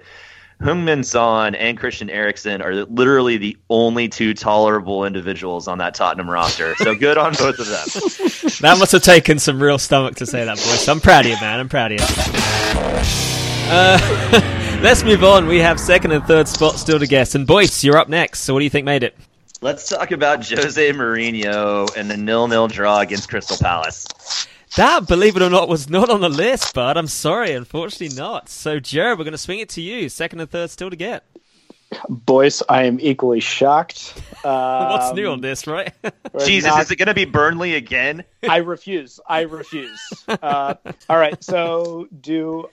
Heung-min 0.63 1.03
Son 1.03 1.55
and 1.55 1.77
Christian 1.77 2.09
Eriksen 2.09 2.63
are 2.63 2.85
literally 2.87 3.37
the 3.37 3.57
only 3.69 4.09
two 4.09 4.35
tolerable 4.35 5.05
individuals 5.05 5.67
on 5.67 5.79
that 5.79 5.95
Tottenham 5.95 6.31
roster. 6.31 6.75
So 6.77 6.95
good 6.95 7.19
on 7.19 7.33
both 7.33 7.59
of 7.59 7.67
them. 7.67 7.85
that 8.61 8.77
must 8.79 8.93
have 8.93 9.03
taken 9.03 9.39
some 9.39 9.63
real 9.63 9.79
stomach 9.79 10.17
to 10.17 10.27
say 10.27 10.45
that, 10.45 10.57
boys. 10.57 10.89
I'm 10.89 11.01
proud 11.01 11.27
of 11.27 11.33
you, 11.33 11.37
man. 11.41 11.61
I'm 11.61 11.69
proud 11.69 11.93
of 11.93 12.01
you. 12.01 12.07
Uh, 13.67 14.79
let's 14.83 15.03
move 15.03 15.25
on. 15.25 15.47
We 15.47 15.59
have 15.59 15.81
second 15.81 16.13
and 16.13 16.25
third 16.25 16.47
spots 16.47 16.81
still 16.81 16.99
to 16.99 17.07
guess. 17.07 17.35
And 17.35 17.47
Boyce, 17.47 17.83
you're 17.83 17.97
up 17.97 18.09
next. 18.09 18.41
So 18.41 18.55
what 18.55 18.61
do 18.61 18.65
you 18.65 18.71
think 18.71 18.85
made 18.87 19.03
it? 19.03 19.17
Let's 19.61 19.89
talk 19.89 20.13
about 20.13 20.49
Jose 20.49 20.93
Mourinho 20.93 21.95
and 21.97 22.11
the 22.11 22.17
nil-nil 22.17 22.69
draw 22.69 23.01
against 23.01 23.29
Crystal 23.29 23.57
Palace. 23.57 24.07
That, 24.77 25.07
believe 25.07 25.37
it 25.37 25.43
or 25.43 25.51
not, 25.51 25.69
was 25.69 25.89
not 25.89 26.11
on 26.11 26.21
the 26.21 26.29
list, 26.29 26.75
but 26.75 26.99
I'm 26.99 27.07
sorry, 27.07 27.53
unfortunately 27.53 28.17
not. 28.17 28.49
So, 28.49 28.81
Jared, 28.81 29.19
we're 29.19 29.25
going 29.25 29.33
to 29.33 29.39
swing 29.39 29.61
it 29.61 29.69
to 29.71 29.81
you. 29.81 30.09
Second 30.09 30.41
and 30.41 30.51
third 30.51 30.69
still 30.69 30.91
to 30.91 30.97
get. 30.97 31.25
Boyce, 32.09 32.61
I 32.69 32.83
am 32.85 32.99
equally 33.01 33.39
shocked. 33.39 34.15
Um, 34.45 34.51
What's 34.91 35.15
new 35.15 35.29
on 35.29 35.41
this, 35.41 35.69
right? 35.69 35.93
Jesus, 36.45 36.71
not... 36.71 36.83
is 36.83 36.91
it 36.91 36.97
going 36.97 37.07
to 37.07 37.15
be 37.15 37.25
Burnley 37.25 37.77
again? 37.77 38.25
I 38.49 38.57
refuse. 38.59 39.21
I 39.29 39.43
refuse. 39.43 40.01
Uh, 40.27 40.75
all 41.09 41.19
right, 41.19 41.43
so 41.43 42.09
do 42.21 42.69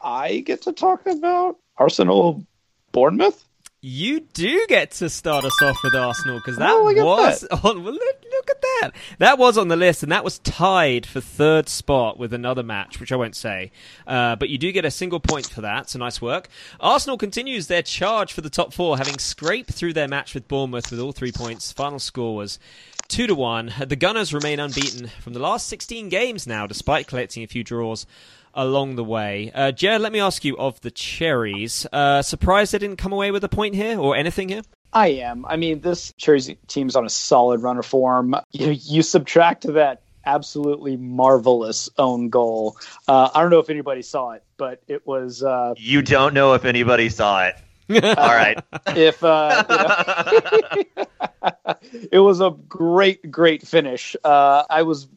I 0.00 0.40
get 0.40 0.62
to 0.62 0.72
talk 0.72 1.06
about 1.06 1.56
Arsenal 1.78 2.44
Bournemouth? 2.92 3.42
You 3.80 4.20
do 4.20 4.66
get 4.68 4.90
to 4.92 5.08
start 5.08 5.44
us 5.44 5.62
off 5.62 5.78
with 5.84 5.94
Arsenal 5.94 6.38
because 6.38 6.56
that 6.58 6.70
oh, 6.70 6.84
was 6.84 7.40
that. 7.40 7.64
on. 7.64 7.84
Well, 7.84 7.98
look, 8.36 8.50
at 8.50 8.60
that. 8.60 8.90
That 9.18 9.38
was 9.38 9.58
on 9.58 9.68
the 9.68 9.76
list, 9.76 10.02
and 10.02 10.12
that 10.12 10.24
was 10.24 10.38
tied 10.38 11.06
for 11.06 11.20
third 11.20 11.68
spot 11.68 12.18
with 12.18 12.32
another 12.32 12.62
match, 12.62 13.00
which 13.00 13.12
I 13.12 13.16
won't 13.16 13.36
say. 13.36 13.72
Uh, 14.06 14.36
but 14.36 14.48
you 14.48 14.58
do 14.58 14.72
get 14.72 14.84
a 14.84 14.90
single 14.90 15.20
point 15.20 15.46
for 15.46 15.60
that, 15.62 15.90
so 15.90 15.98
nice 15.98 16.20
work. 16.20 16.48
Arsenal 16.80 17.18
continues 17.18 17.66
their 17.66 17.82
charge 17.82 18.32
for 18.32 18.40
the 18.40 18.50
top 18.50 18.72
four, 18.72 18.98
having 18.98 19.18
scraped 19.18 19.72
through 19.72 19.92
their 19.92 20.08
match 20.08 20.34
with 20.34 20.48
Bournemouth 20.48 20.90
with 20.90 21.00
all 21.00 21.12
three 21.12 21.32
points. 21.32 21.72
Final 21.72 21.98
score 21.98 22.36
was 22.36 22.58
two 23.08 23.26
to 23.26 23.34
one. 23.34 23.72
The 23.84 23.96
Gunners 23.96 24.34
remain 24.34 24.60
unbeaten 24.60 25.08
from 25.20 25.32
the 25.32 25.40
last 25.40 25.66
16 25.68 26.08
games 26.08 26.46
now, 26.46 26.66
despite 26.66 27.06
collecting 27.06 27.42
a 27.42 27.48
few 27.48 27.64
draws 27.64 28.06
along 28.54 28.96
the 28.96 29.04
way. 29.04 29.52
Uh, 29.54 29.70
Jared, 29.70 30.00
let 30.00 30.12
me 30.12 30.20
ask 30.20 30.44
you 30.44 30.56
of 30.56 30.80
the 30.80 30.90
Cherries. 30.90 31.86
Uh, 31.92 32.22
surprised 32.22 32.72
they 32.72 32.78
didn't 32.78 32.96
come 32.96 33.12
away 33.12 33.30
with 33.30 33.44
a 33.44 33.48
point 33.48 33.74
here 33.74 33.98
or 33.98 34.16
anything 34.16 34.48
here? 34.48 34.62
I 34.96 35.08
am. 35.08 35.44
I 35.44 35.56
mean, 35.56 35.82
this 35.82 36.14
Cherries 36.16 36.50
team's 36.68 36.96
on 36.96 37.04
a 37.04 37.10
solid 37.10 37.60
run 37.60 37.76
of 37.76 37.84
form. 37.84 38.34
You, 38.52 38.70
you 38.70 39.02
subtract 39.02 39.64
that 39.74 40.00
absolutely 40.24 40.96
marvelous 40.96 41.90
own 41.98 42.30
goal. 42.30 42.78
Uh, 43.06 43.28
I 43.34 43.42
don't 43.42 43.50
know 43.50 43.58
if 43.58 43.68
anybody 43.68 44.00
saw 44.00 44.30
it, 44.30 44.42
but 44.56 44.82
it 44.88 45.06
was. 45.06 45.42
Uh, 45.42 45.74
you 45.76 46.00
don't 46.00 46.32
know 46.32 46.54
if 46.54 46.64
anybody 46.64 47.10
saw 47.10 47.44
it. 47.44 47.56
All 47.90 48.14
right. 48.14 48.58
if 48.96 49.22
uh, 49.22 49.64
it 52.10 52.20
was 52.20 52.40
a 52.40 52.56
great, 52.66 53.30
great 53.30 53.68
finish. 53.68 54.16
Uh, 54.24 54.64
I 54.70 54.80
was, 54.80 55.08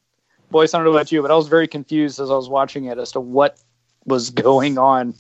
boys, 0.52 0.74
I 0.74 0.80
don't 0.80 0.88
know 0.88 0.92
about 0.92 1.14
you, 1.14 1.22
but 1.22 1.32
I 1.32 1.36
was 1.36 1.48
very 1.48 1.70
confused 1.70 2.20
as 2.20 2.30
I 2.30 2.36
was 2.36 2.50
watching 2.50 2.84
it 2.84 2.98
as 2.98 3.14
to 3.14 3.22
what 3.22 3.58
was 4.04 4.30
going 4.32 4.78
on. 4.78 5.16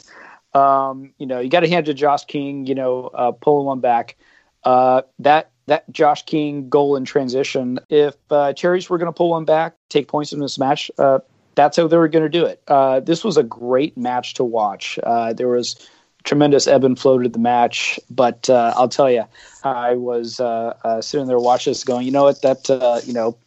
Um, 0.53 1.13
you 1.17 1.27
know, 1.27 1.39
you 1.39 1.49
got 1.49 1.61
to 1.61 1.69
hand 1.69 1.85
to 1.85 1.93
Josh 1.93 2.25
King. 2.25 2.65
You 2.65 2.75
know, 2.75 3.05
uh, 3.13 3.31
pulling 3.31 3.65
one 3.65 3.79
back. 3.79 4.17
Uh, 4.63 5.01
that 5.19 5.51
that 5.67 5.89
Josh 5.91 6.25
King 6.25 6.67
goal 6.67 6.95
in 6.95 7.05
transition. 7.05 7.79
If 7.89 8.15
uh, 8.29 8.53
Cherries 8.53 8.89
were 8.89 8.97
going 8.97 9.11
to 9.11 9.15
pull 9.15 9.29
one 9.29 9.45
back, 9.45 9.75
take 9.87 10.07
points 10.07 10.33
in 10.33 10.39
this 10.39 10.59
match, 10.59 10.91
uh, 10.97 11.19
that's 11.55 11.77
how 11.77 11.87
they 11.87 11.97
were 11.97 12.07
going 12.07 12.23
to 12.23 12.29
do 12.29 12.45
it. 12.45 12.61
Uh, 12.67 12.99
this 12.99 13.23
was 13.23 13.37
a 13.37 13.43
great 13.43 13.95
match 13.95 14.33
to 14.35 14.43
watch. 14.43 14.99
Uh, 15.03 15.31
there 15.33 15.47
was 15.47 15.87
tremendous 16.23 16.67
ebb 16.67 16.83
and 16.83 16.99
flow 16.99 17.19
to 17.19 17.29
the 17.29 17.39
match, 17.39 17.99
but 18.09 18.49
uh, 18.49 18.73
I'll 18.75 18.89
tell 18.89 19.09
you, 19.09 19.23
I 19.63 19.93
was 19.93 20.39
uh, 20.39 21.01
sitting 21.01 21.27
there 21.27 21.39
watching 21.39 21.71
this, 21.71 21.83
going, 21.83 22.05
you 22.05 22.11
know 22.11 22.23
what, 22.23 22.41
that 22.41 22.67
you 23.05 23.13
know. 23.13 23.37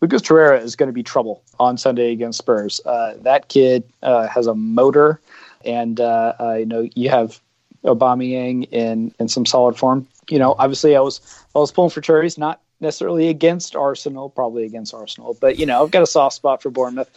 Lucas 0.00 0.20
Torreira 0.20 0.60
is 0.60 0.74
going 0.74 0.88
to 0.88 0.92
be 0.92 1.04
trouble 1.04 1.44
on 1.60 1.78
Sunday 1.78 2.10
against 2.10 2.38
Spurs. 2.38 2.80
that 2.84 3.46
kid 3.48 3.84
has 4.02 4.48
a 4.48 4.54
motor, 4.54 5.20
and 5.64 6.00
you 6.00 6.66
know 6.66 6.88
you 6.94 7.08
have 7.08 7.40
Aubameyang 7.84 8.68
in 8.72 9.14
in 9.20 9.28
some 9.28 9.46
solid 9.46 9.76
form. 9.76 10.08
You 10.28 10.38
know, 10.38 10.54
obviously 10.58 10.96
I 10.96 11.00
was 11.00 11.20
I 11.54 11.58
was 11.58 11.72
pulling 11.72 11.90
for 11.90 12.00
cherries, 12.00 12.38
not 12.38 12.60
necessarily 12.80 13.28
against 13.28 13.76
Arsenal, 13.76 14.30
probably 14.30 14.64
against 14.64 14.94
Arsenal, 14.94 15.36
but 15.40 15.58
you 15.58 15.66
know 15.66 15.82
I've 15.82 15.90
got 15.90 16.02
a 16.02 16.06
soft 16.06 16.36
spot 16.36 16.62
for 16.62 16.70
Bournemouth, 16.70 17.10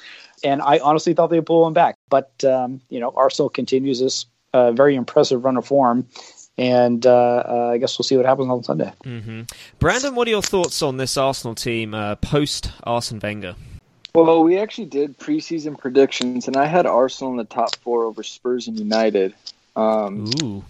and 0.44 0.62
I 0.62 0.80
honestly 0.80 1.14
thought 1.14 1.28
they'd 1.28 1.46
pull 1.46 1.66
them 1.66 1.74
back. 1.74 1.98
But 2.10 2.44
um, 2.44 2.82
you 2.90 3.00
know 3.00 3.14
Arsenal 3.16 3.50
continues 3.50 4.00
this 4.00 4.26
uh, 4.54 4.72
very 4.72 4.96
impressive 4.96 5.44
run 5.44 5.58
of 5.58 5.66
form. 5.66 6.08
And 6.58 7.06
uh, 7.06 7.44
uh, 7.46 7.70
I 7.74 7.78
guess 7.78 8.00
we'll 8.00 8.06
see 8.06 8.16
what 8.16 8.26
happens 8.26 8.50
on 8.50 8.64
Sunday. 8.64 8.94
Mm-hmm. 9.04 9.42
Brandon, 9.80 10.16
what 10.16 10.26
are 10.30 10.32
your 10.32 10.42
thoughts 10.42 10.82
on 10.82 10.96
this 10.96 11.18
Arsenal 11.18 11.54
team 11.54 11.94
uh, 11.94 12.16
post 12.16 12.72
Arsene 12.84 13.20
Wenger? 13.22 13.56
Well, 14.14 14.42
we 14.42 14.58
actually 14.58 14.86
did 14.86 15.20
preseason 15.20 15.78
predictions, 15.78 16.48
and 16.48 16.56
I 16.56 16.68
had 16.68 16.86
Arsenal 16.86 17.32
in 17.32 17.38
the 17.38 17.44
top 17.44 17.76
four 17.76 18.06
over 18.06 18.24
Spurs 18.24 18.70
and 18.70 18.80
United. 18.80 19.36
Um, 19.76 20.32
Ooh. 20.42 20.64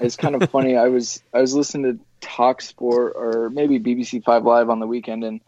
It's 0.00 0.16
kind 0.16 0.40
of 0.40 0.50
funny. 0.50 0.76
I 0.76 0.88
was 0.88 1.22
I 1.32 1.40
was 1.40 1.54
listening 1.54 1.98
to 1.98 2.26
Talk 2.26 2.62
Sport 2.62 3.12
or 3.16 3.50
maybe 3.50 3.78
BBC 3.78 4.24
Five 4.24 4.44
Live 4.44 4.70
on 4.70 4.80
the 4.80 4.86
weekend, 4.86 5.24
and 5.24 5.40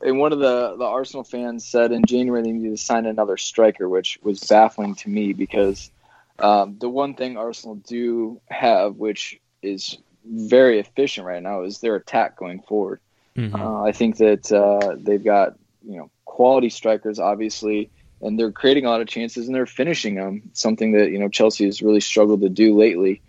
and 0.00 0.18
one 0.18 0.32
of 0.32 0.38
the 0.38 0.76
the 0.76 0.84
Arsenal 0.84 1.24
fans 1.24 1.64
said 1.64 1.92
in 1.92 2.04
January 2.04 2.42
they 2.42 2.52
needed 2.52 2.76
to 2.76 2.82
sign 2.82 3.06
another 3.06 3.36
striker, 3.36 3.88
which 3.88 4.18
was 4.22 4.40
baffling 4.40 4.94
to 4.96 5.08
me 5.08 5.32
because 5.32 5.90
um, 6.38 6.76
the 6.78 6.88
one 6.88 7.14
thing 7.14 7.36
Arsenal 7.36 7.76
do 7.76 8.40
have, 8.48 8.96
which 8.96 9.40
is 9.62 9.98
very 10.24 10.78
efficient 10.78 11.26
right 11.26 11.42
now, 11.42 11.62
is 11.62 11.78
their 11.78 11.96
attack 11.96 12.36
going 12.36 12.60
forward. 12.62 13.00
Mm-hmm. 13.36 13.54
Uh, 13.54 13.84
I 13.84 13.92
think 13.92 14.16
that 14.18 14.50
uh, 14.50 14.96
they've 14.98 15.22
got 15.22 15.56
you 15.86 15.98
know 15.98 16.10
quality 16.24 16.70
strikers, 16.70 17.18
obviously 17.18 17.90
and 18.22 18.38
they're 18.38 18.52
creating 18.52 18.84
a 18.84 18.90
lot 18.90 19.00
of 19.00 19.08
chances 19.08 19.46
and 19.46 19.54
they're 19.54 19.66
finishing 19.66 20.14
them. 20.14 20.42
Something 20.52 20.92
that 20.92 21.10
you 21.10 21.18
know 21.18 21.28
Chelsea 21.28 21.64
has 21.64 21.82
really 21.82 22.00
struggled 22.00 22.42
to 22.42 22.48
do 22.48 22.76
lately. 22.76 23.22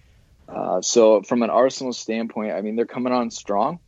Uh, 0.54 0.82
so 0.82 1.22
from 1.22 1.44
an 1.44 1.50
Arsenal 1.50 1.94
standpoint, 1.94 2.52
I 2.52 2.62
mean 2.62 2.76
they're 2.76 2.86
coming 2.86 3.14
on 3.14 3.32
strong. 3.32 3.80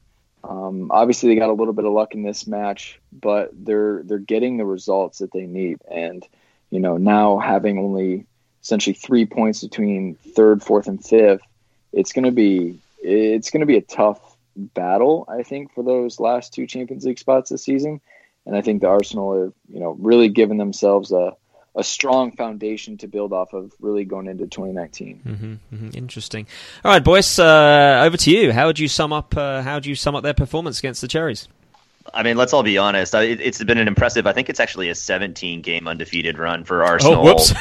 Um, 0.44 0.92
obviously, 0.92 1.30
they 1.30 1.40
got 1.40 1.50
a 1.50 1.54
little 1.54 1.74
bit 1.74 1.86
of 1.86 1.94
luck 1.94 2.16
in 2.16 2.24
this 2.24 2.48
match, 2.48 3.00
but 3.12 3.52
they're 3.54 4.04
they're 4.04 4.18
getting 4.20 4.58
the 4.58 4.66
results 4.66 5.20
that 5.20 5.32
they 5.32 5.46
need. 5.46 5.80
And 5.90 6.26
you 6.70 6.80
know 6.80 6.98
now 6.98 7.40
having 7.40 7.78
only 7.78 8.26
essentially 8.62 8.94
three 8.94 9.26
points 9.26 9.62
between 9.62 10.16
third, 10.16 10.64
fourth, 10.64 10.88
and 10.88 11.04
fifth, 11.04 11.42
it's 11.92 12.14
going 12.14 12.26
to 12.26 12.32
be 12.32 12.80
it's 13.02 13.50
going 13.50 13.62
to 13.62 13.68
be 13.68 13.78
a 13.78 13.82
tough 13.82 14.20
battle. 14.56 15.26
I 15.28 15.44
think 15.44 15.74
for 15.74 15.84
those 15.84 16.20
last 16.20 16.54
two 16.54 16.68
Champions 16.68 17.06
League 17.06 17.20
spots 17.20 17.50
this 17.50 17.64
season 17.64 18.02
and 18.46 18.56
I 18.56 18.62
think 18.62 18.82
the 18.82 18.88
Arsenal 18.88 19.42
have 19.42 19.54
you 19.72 19.80
know 19.80 19.92
really 20.00 20.30
given 20.30 20.58
themselves 20.58 21.12
a 21.12 21.36
a 21.76 21.84
strong 21.84 22.32
foundation 22.32 22.98
to 22.98 23.08
build 23.08 23.34
off 23.34 23.54
of 23.54 23.72
really 23.80 24.06
going 24.06 24.28
into 24.28 24.46
2019. 24.46 25.22
Mm-hmm, 25.26 25.76
mm-hmm. 25.76 25.98
Interesting. 25.98 26.48
All 26.86 26.92
right, 26.92 27.04
boys, 27.04 27.40
uh, 27.40 28.02
over 28.06 28.18
to 28.18 28.32
you. 28.32 28.52
How 28.52 28.68
would 28.68 28.80
you 28.80 28.88
sum 28.88 29.12
up? 29.12 29.36
Uh, 29.36 29.62
how 29.62 29.76
would 29.76 29.86
you 29.86 29.96
sum 29.96 30.16
up 30.16 30.24
their 30.24 30.34
performance 30.34 30.80
against 30.80 31.02
the 31.02 31.08
Cherries? 31.08 31.48
I 32.14 32.22
mean, 32.22 32.38
let's 32.38 32.54
all 32.54 32.64
be 32.64 32.78
honest. 32.78 33.14
It, 33.14 33.40
it's 33.40 33.64
been 33.64 33.78
an 33.78 33.88
impressive. 33.88 34.28
I 34.28 34.34
think 34.34 34.50
it's 34.50 34.60
actually 34.60 34.90
a 34.90 34.96
17 34.96 35.62
game 35.62 35.88
undefeated 35.88 36.38
run 36.38 36.64
for 36.64 36.84
Arsenal. 36.84 37.16
Oh, 37.16 37.24
whoops! 37.24 37.54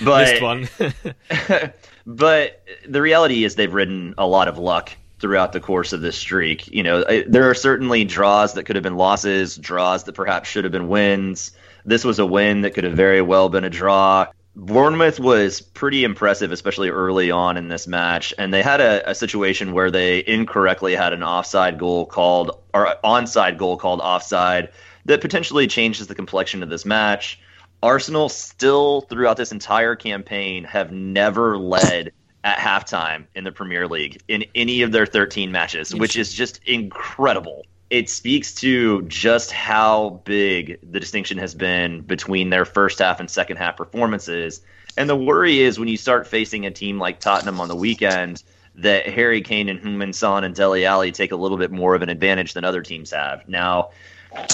but, 0.04 0.42
one. 0.42 0.68
but 2.06 2.64
the 2.86 3.02
reality 3.02 3.44
is 3.44 3.56
they've 3.56 3.72
ridden 3.72 4.14
a 4.16 4.26
lot 4.26 4.48
of 4.48 4.58
luck 4.58 4.92
throughout 5.18 5.52
the 5.52 5.60
course 5.60 5.92
of 5.92 6.00
this 6.00 6.16
streak. 6.16 6.68
You 6.72 6.82
know, 6.82 7.04
there 7.26 7.48
are 7.50 7.54
certainly 7.54 8.04
draws 8.04 8.54
that 8.54 8.64
could 8.64 8.76
have 8.76 8.82
been 8.82 8.96
losses, 8.96 9.56
draws 9.56 10.04
that 10.04 10.12
perhaps 10.12 10.48
should 10.48 10.64
have 10.64 10.72
been 10.72 10.88
wins. 10.88 11.52
This 11.84 12.04
was 12.04 12.18
a 12.18 12.26
win 12.26 12.62
that 12.62 12.74
could 12.74 12.84
have 12.84 12.94
very 12.94 13.20
well 13.20 13.48
been 13.48 13.64
a 13.64 13.70
draw. 13.70 14.26
Bournemouth 14.56 15.18
was 15.18 15.60
pretty 15.60 16.04
impressive, 16.04 16.52
especially 16.52 16.88
early 16.88 17.30
on 17.30 17.56
in 17.56 17.68
this 17.68 17.86
match, 17.86 18.32
and 18.38 18.54
they 18.54 18.62
had 18.62 18.80
a, 18.80 19.10
a, 19.10 19.14
situation 19.14 19.72
where 19.72 19.90
they 19.90 20.24
incorrectly 20.26 20.94
had 20.94 21.12
an 21.12 21.24
offside 21.24 21.76
goal 21.76 22.06
called 22.06 22.52
or 22.72 22.94
onside 23.02 23.58
goal 23.58 23.76
called 23.76 24.00
offside 24.00 24.70
that 25.06 25.20
potentially 25.20 25.66
changes 25.66 26.06
the 26.06 26.14
complexion 26.14 26.62
of 26.62 26.70
this 26.70 26.84
match. 26.84 27.40
Arsenal 27.82 28.28
still 28.28 29.02
throughout 29.02 29.36
this 29.36 29.52
entire 29.52 29.96
campaign 29.96 30.64
have 30.64 30.92
never 30.92 31.58
led 31.58 32.12
at 32.44 32.58
halftime 32.58 33.26
in 33.34 33.42
the 33.42 33.52
Premier 33.52 33.88
League 33.88 34.22
in 34.28 34.44
any 34.54 34.82
of 34.82 34.92
their 34.92 35.06
13 35.06 35.50
matches, 35.50 35.94
which 35.94 36.16
is 36.16 36.32
just 36.32 36.60
incredible. 36.64 37.64
It 37.94 38.10
speaks 38.10 38.52
to 38.54 39.02
just 39.02 39.52
how 39.52 40.20
big 40.24 40.80
the 40.82 40.98
distinction 40.98 41.38
has 41.38 41.54
been 41.54 42.00
between 42.00 42.50
their 42.50 42.64
first 42.64 42.98
half 42.98 43.20
and 43.20 43.30
second 43.30 43.58
half 43.58 43.76
performances. 43.76 44.62
And 44.96 45.08
the 45.08 45.14
worry 45.14 45.60
is 45.60 45.78
when 45.78 45.86
you 45.86 45.96
start 45.96 46.26
facing 46.26 46.66
a 46.66 46.72
team 46.72 46.98
like 46.98 47.20
Tottenham 47.20 47.60
on 47.60 47.68
the 47.68 47.76
weekend 47.76 48.42
that 48.74 49.08
Harry 49.08 49.42
Kane 49.42 49.68
and 49.68 49.78
Heung-min 49.78 50.12
Son 50.12 50.42
and 50.42 50.56
Dele 50.56 50.84
Alli 50.84 51.12
take 51.12 51.30
a 51.30 51.36
little 51.36 51.56
bit 51.56 51.70
more 51.70 51.94
of 51.94 52.02
an 52.02 52.08
advantage 52.08 52.54
than 52.54 52.64
other 52.64 52.82
teams 52.82 53.12
have. 53.12 53.48
Now, 53.48 53.90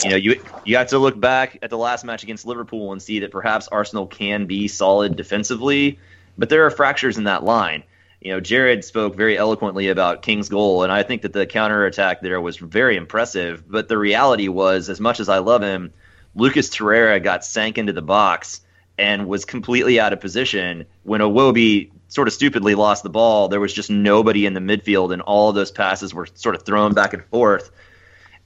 you 0.05 0.11
know, 0.11 0.17
you 0.17 0.45
you 0.67 0.77
have 0.77 0.89
to 0.89 0.99
look 0.99 1.19
back 1.19 1.61
at 1.63 1.71
the 1.71 1.79
last 1.79 2.05
match 2.05 2.23
against 2.23 2.45
Liverpool 2.45 2.93
and 2.93 3.01
see 3.01 3.21
that 3.21 3.31
perhaps 3.31 3.69
Arsenal 3.69 4.07
can 4.07 4.45
be 4.45 4.69
solid 4.69 5.17
defensively, 5.17 5.99
but 6.37 6.51
there 6.51 6.67
are 6.67 6.71
fractures 6.71 7.17
in 7.17 7.25
that 7.25 7.43
line. 7.43 7.85
You 8.21 8.33
know, 8.33 8.41
Jared 8.41 8.85
spoke 8.85 9.17
very 9.17 9.39
eloquently 9.39 9.89
about 9.89 10.21
King's 10.21 10.51
goal, 10.51 10.83
and 10.83 10.93
I 10.93 11.03
think 11.03 11.23
that 11.23 11.33
the 11.33 11.47
counterattack 11.47 12.21
there 12.21 12.41
was 12.41 12.59
very 12.59 12.97
impressive. 12.97 13.65
But 13.67 13.89
the 13.89 13.97
reality 13.97 14.49
was, 14.49 14.91
as 14.91 15.01
much 15.01 15.21
as 15.21 15.31
I 15.31 15.39
love 15.39 15.63
him, 15.63 15.93
Lucas 16.35 16.69
Torreira 16.69 17.23
got 17.23 17.45
sank 17.45 17.79
into 17.79 17.95
the 17.95 18.03
box 18.03 18.61
and 18.99 19.27
was 19.27 19.47
completely 19.47 19.99
out 19.99 20.13
of 20.13 20.21
position 20.21 20.85
when 21.05 21.23
Iwobi 21.23 21.91
sort 22.09 22.29
of 22.29 22.35
stupidly 22.35 22.75
lost 22.75 23.03
the 23.03 23.09
ball. 23.09 23.49
There 23.49 23.61
was 23.61 23.73
just 23.73 23.89
nobody 23.91 24.45
in 24.45 24.53
the 24.53 24.61
midfield, 24.61 25.15
and 25.15 25.23
all 25.23 25.49
of 25.49 25.55
those 25.55 25.71
passes 25.71 26.13
were 26.13 26.27
sort 26.35 26.55
of 26.55 26.63
thrown 26.63 26.93
back 26.93 27.15
and 27.15 27.25
forth. 27.27 27.71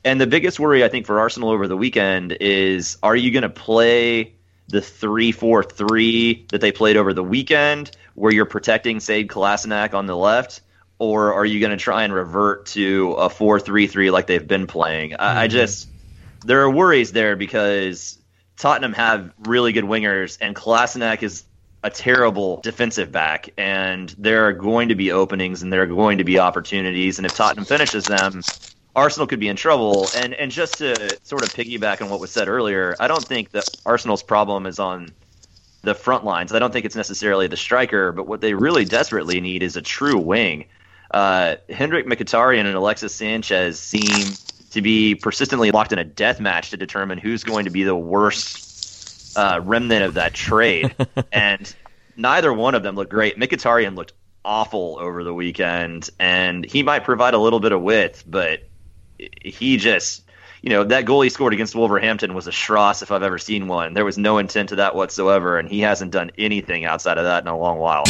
And 0.04 0.21
the 0.21 0.26
biggest 0.28 0.61
worry, 0.61 0.85
I 0.85 0.88
think, 0.88 1.07
for 1.07 1.19
Arsenal 1.19 1.50
over 1.50 1.66
the 1.66 1.76
weekend 1.76 2.37
is 2.40 2.97
are 3.02 3.16
you 3.16 3.33
going 3.33 3.43
to 3.43 3.49
play 3.49 4.35
the 4.68 4.80
3 4.80 5.33
4 5.33 5.62
3 5.62 6.47
that 6.50 6.61
they 6.61 6.73
played 6.73 6.97
over 6.97 7.12
the 7.12 7.23
weekend, 7.23 7.90
where 8.14 8.33
you're 8.33 8.47
protecting 8.47 8.99
Sead 8.99 9.28
Kolasinac 9.28 9.94
on 9.94 10.06
the 10.06 10.16
left? 10.16 10.61
Or 10.99 11.35
are 11.35 11.44
you 11.44 11.61
going 11.61 11.73
to 11.73 11.76
try 11.76 12.04
and 12.04 12.12
revert 12.12 12.66
to 12.66 13.12
a 13.14 13.28
4 13.28 13.61
3 13.61 13.87
3 13.87 14.11
like 14.11 14.26
they've 14.26 14.47
been 14.47 14.66
playing? 14.66 15.11
Mm-hmm. 15.11 15.23
I, 15.23 15.42
I 15.42 15.47
mm-hmm. 15.47 15.52
just, 15.52 15.88
there 16.44 16.62
are 16.62 16.71
worries 16.71 17.12
there 17.12 17.37
because 17.37 18.18
Tottenham 18.56 18.92
have 18.92 19.33
really 19.40 19.73
good 19.73 19.85
wingers, 19.85 20.38
and 20.40 20.54
Kolasinac 20.54 21.23
is 21.23 21.44
a 21.83 21.90
terrible 21.90 22.61
defensive 22.62 23.12
back, 23.12 23.50
and 23.59 24.14
there 24.16 24.47
are 24.47 24.52
going 24.52 24.88
to 24.88 24.94
be 24.94 25.12
openings 25.12 25.62
and 25.62 25.73
there 25.73 25.83
are 25.83 25.87
going 25.87 26.18
to 26.18 26.25
be 26.25 26.38
opportunities, 26.38 27.18
and 27.18 27.26
if 27.26 27.35
Tottenham 27.37 27.66
finishes 27.66 28.04
them, 28.04 28.42
Arsenal 28.96 29.26
could 29.26 29.40
be 29.40 29.48
in 29.48 29.56
trouble. 29.56 30.08
And 30.16 30.34
and 30.34 30.50
just 30.50 30.78
to 30.78 31.18
sort 31.22 31.42
of 31.42 31.50
piggyback 31.50 32.02
on 32.02 32.10
what 32.10 32.20
was 32.20 32.30
said 32.30 32.48
earlier, 32.48 32.96
I 33.00 33.08
don't 33.08 33.24
think 33.24 33.50
that 33.52 33.68
Arsenal's 33.84 34.22
problem 34.22 34.66
is 34.66 34.78
on 34.78 35.10
the 35.82 35.94
front 35.94 36.24
lines. 36.24 36.52
I 36.52 36.58
don't 36.58 36.72
think 36.72 36.86
it's 36.86 36.96
necessarily 36.96 37.46
the 37.46 37.56
striker, 37.56 38.12
but 38.12 38.26
what 38.26 38.40
they 38.40 38.54
really 38.54 38.84
desperately 38.84 39.40
need 39.40 39.62
is 39.62 39.76
a 39.76 39.82
true 39.82 40.18
wing. 40.18 40.66
Uh, 41.10 41.56
Henrikh 41.68 42.06
Mkhitaryan 42.06 42.64
and 42.64 42.74
Alexis 42.74 43.14
Sanchez 43.14 43.78
seem 43.78 44.34
to 44.70 44.82
be 44.82 45.14
persistently 45.14 45.70
locked 45.70 45.92
in 45.92 45.98
a 45.98 46.04
death 46.04 46.40
match 46.40 46.70
to 46.70 46.76
determine 46.76 47.18
who's 47.18 47.44
going 47.44 47.66
to 47.66 47.70
be 47.70 47.84
the 47.84 47.94
worst 47.94 49.36
uh, 49.36 49.60
remnant 49.62 50.04
of 50.04 50.14
that 50.14 50.34
trade. 50.34 50.94
and 51.32 51.74
neither 52.16 52.52
one 52.52 52.74
of 52.74 52.82
them 52.82 52.96
looked 52.96 53.10
great. 53.10 53.38
Mkhitaryan 53.38 53.94
looked 53.94 54.12
awful 54.44 54.98
over 54.98 55.22
the 55.22 55.32
weekend, 55.32 56.10
and 56.18 56.64
he 56.64 56.82
might 56.82 57.04
provide 57.04 57.34
a 57.34 57.38
little 57.38 57.60
bit 57.60 57.72
of 57.72 57.82
width, 57.82 58.24
but 58.26 58.60
he 59.43 59.76
just 59.76 60.25
you 60.64 60.71
know, 60.71 60.83
that 60.83 61.04
goal 61.04 61.21
he 61.21 61.28
scored 61.28 61.52
against 61.52 61.75
Wolverhampton 61.75 62.33
was 62.33 62.47
a 62.47 62.50
Schross 62.50 63.02
if 63.02 63.12
I've 63.12 63.23
ever 63.23 63.37
seen 63.37 63.69
one. 63.69 63.93
There 63.93 64.04
was 64.07 64.16
no 64.16 64.38
intent 64.38 64.71
to 64.71 64.76
that 64.76 64.95
whatsoever, 64.95 65.59
and 65.59 65.69
he 65.69 65.81
hasn't 65.81 66.11
done 66.11 66.31
anything 66.38 66.87
outside 66.87 67.19
of 67.19 67.25
that 67.25 67.43
in 67.43 67.49
a 67.49 67.59
long 67.59 67.76
while. 67.76 68.04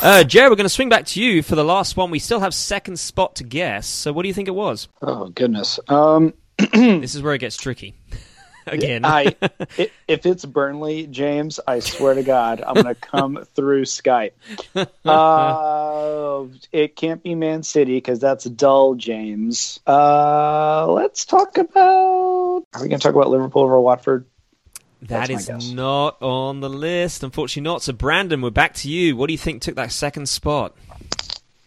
Uh, 0.00 0.24
Jerry, 0.24 0.48
we're 0.48 0.56
going 0.56 0.64
to 0.64 0.70
swing 0.70 0.88
back 0.88 1.04
to 1.08 1.22
you 1.22 1.42
for 1.42 1.56
the 1.56 1.64
last 1.64 1.98
one. 1.98 2.10
We 2.10 2.18
still 2.18 2.40
have 2.40 2.54
second 2.54 2.98
spot 2.98 3.34
to 3.36 3.44
guess. 3.44 3.86
So, 3.86 4.14
what 4.14 4.22
do 4.22 4.28
you 4.28 4.34
think 4.34 4.48
it 4.48 4.54
was? 4.54 4.88
Oh 5.02 5.28
goodness. 5.28 5.78
Um, 5.88 6.32
this 6.72 7.14
is 7.14 7.20
where 7.20 7.34
it 7.34 7.40
gets 7.40 7.58
tricky. 7.58 7.94
Again, 8.66 9.04
I 9.04 9.34
if 10.06 10.26
it's 10.26 10.44
Burnley, 10.44 11.06
James, 11.06 11.58
I 11.66 11.80
swear 11.80 12.14
to 12.14 12.22
God, 12.22 12.62
I'm 12.64 12.74
going 12.74 12.86
to 12.86 12.94
come 12.94 13.44
through 13.54 13.82
Skype. 13.82 14.32
Uh, 15.04 16.46
it 16.70 16.94
can't 16.94 17.22
be 17.22 17.34
Man 17.34 17.62
City 17.62 17.96
because 17.96 18.20
that's 18.20 18.44
dull, 18.44 18.94
James. 18.94 19.80
Uh, 19.86 20.86
let's 20.92 21.24
talk 21.24 21.58
about. 21.58 22.64
Are 22.74 22.82
we 22.82 22.88
going 22.88 22.90
to 22.90 22.98
talk 22.98 23.14
about 23.14 23.30
Liverpool 23.30 23.62
over 23.62 23.80
Watford? 23.80 24.26
That 25.02 25.30
is 25.30 25.72
not 25.72 26.22
on 26.22 26.60
the 26.60 26.70
list, 26.70 27.24
unfortunately 27.24 27.68
not. 27.68 27.82
So, 27.82 27.92
Brandon, 27.92 28.40
we're 28.40 28.50
back 28.50 28.74
to 28.74 28.88
you. 28.88 29.16
What 29.16 29.26
do 29.26 29.32
you 29.32 29.38
think 29.38 29.60
took 29.60 29.74
that 29.74 29.90
second 29.90 30.28
spot? 30.28 30.76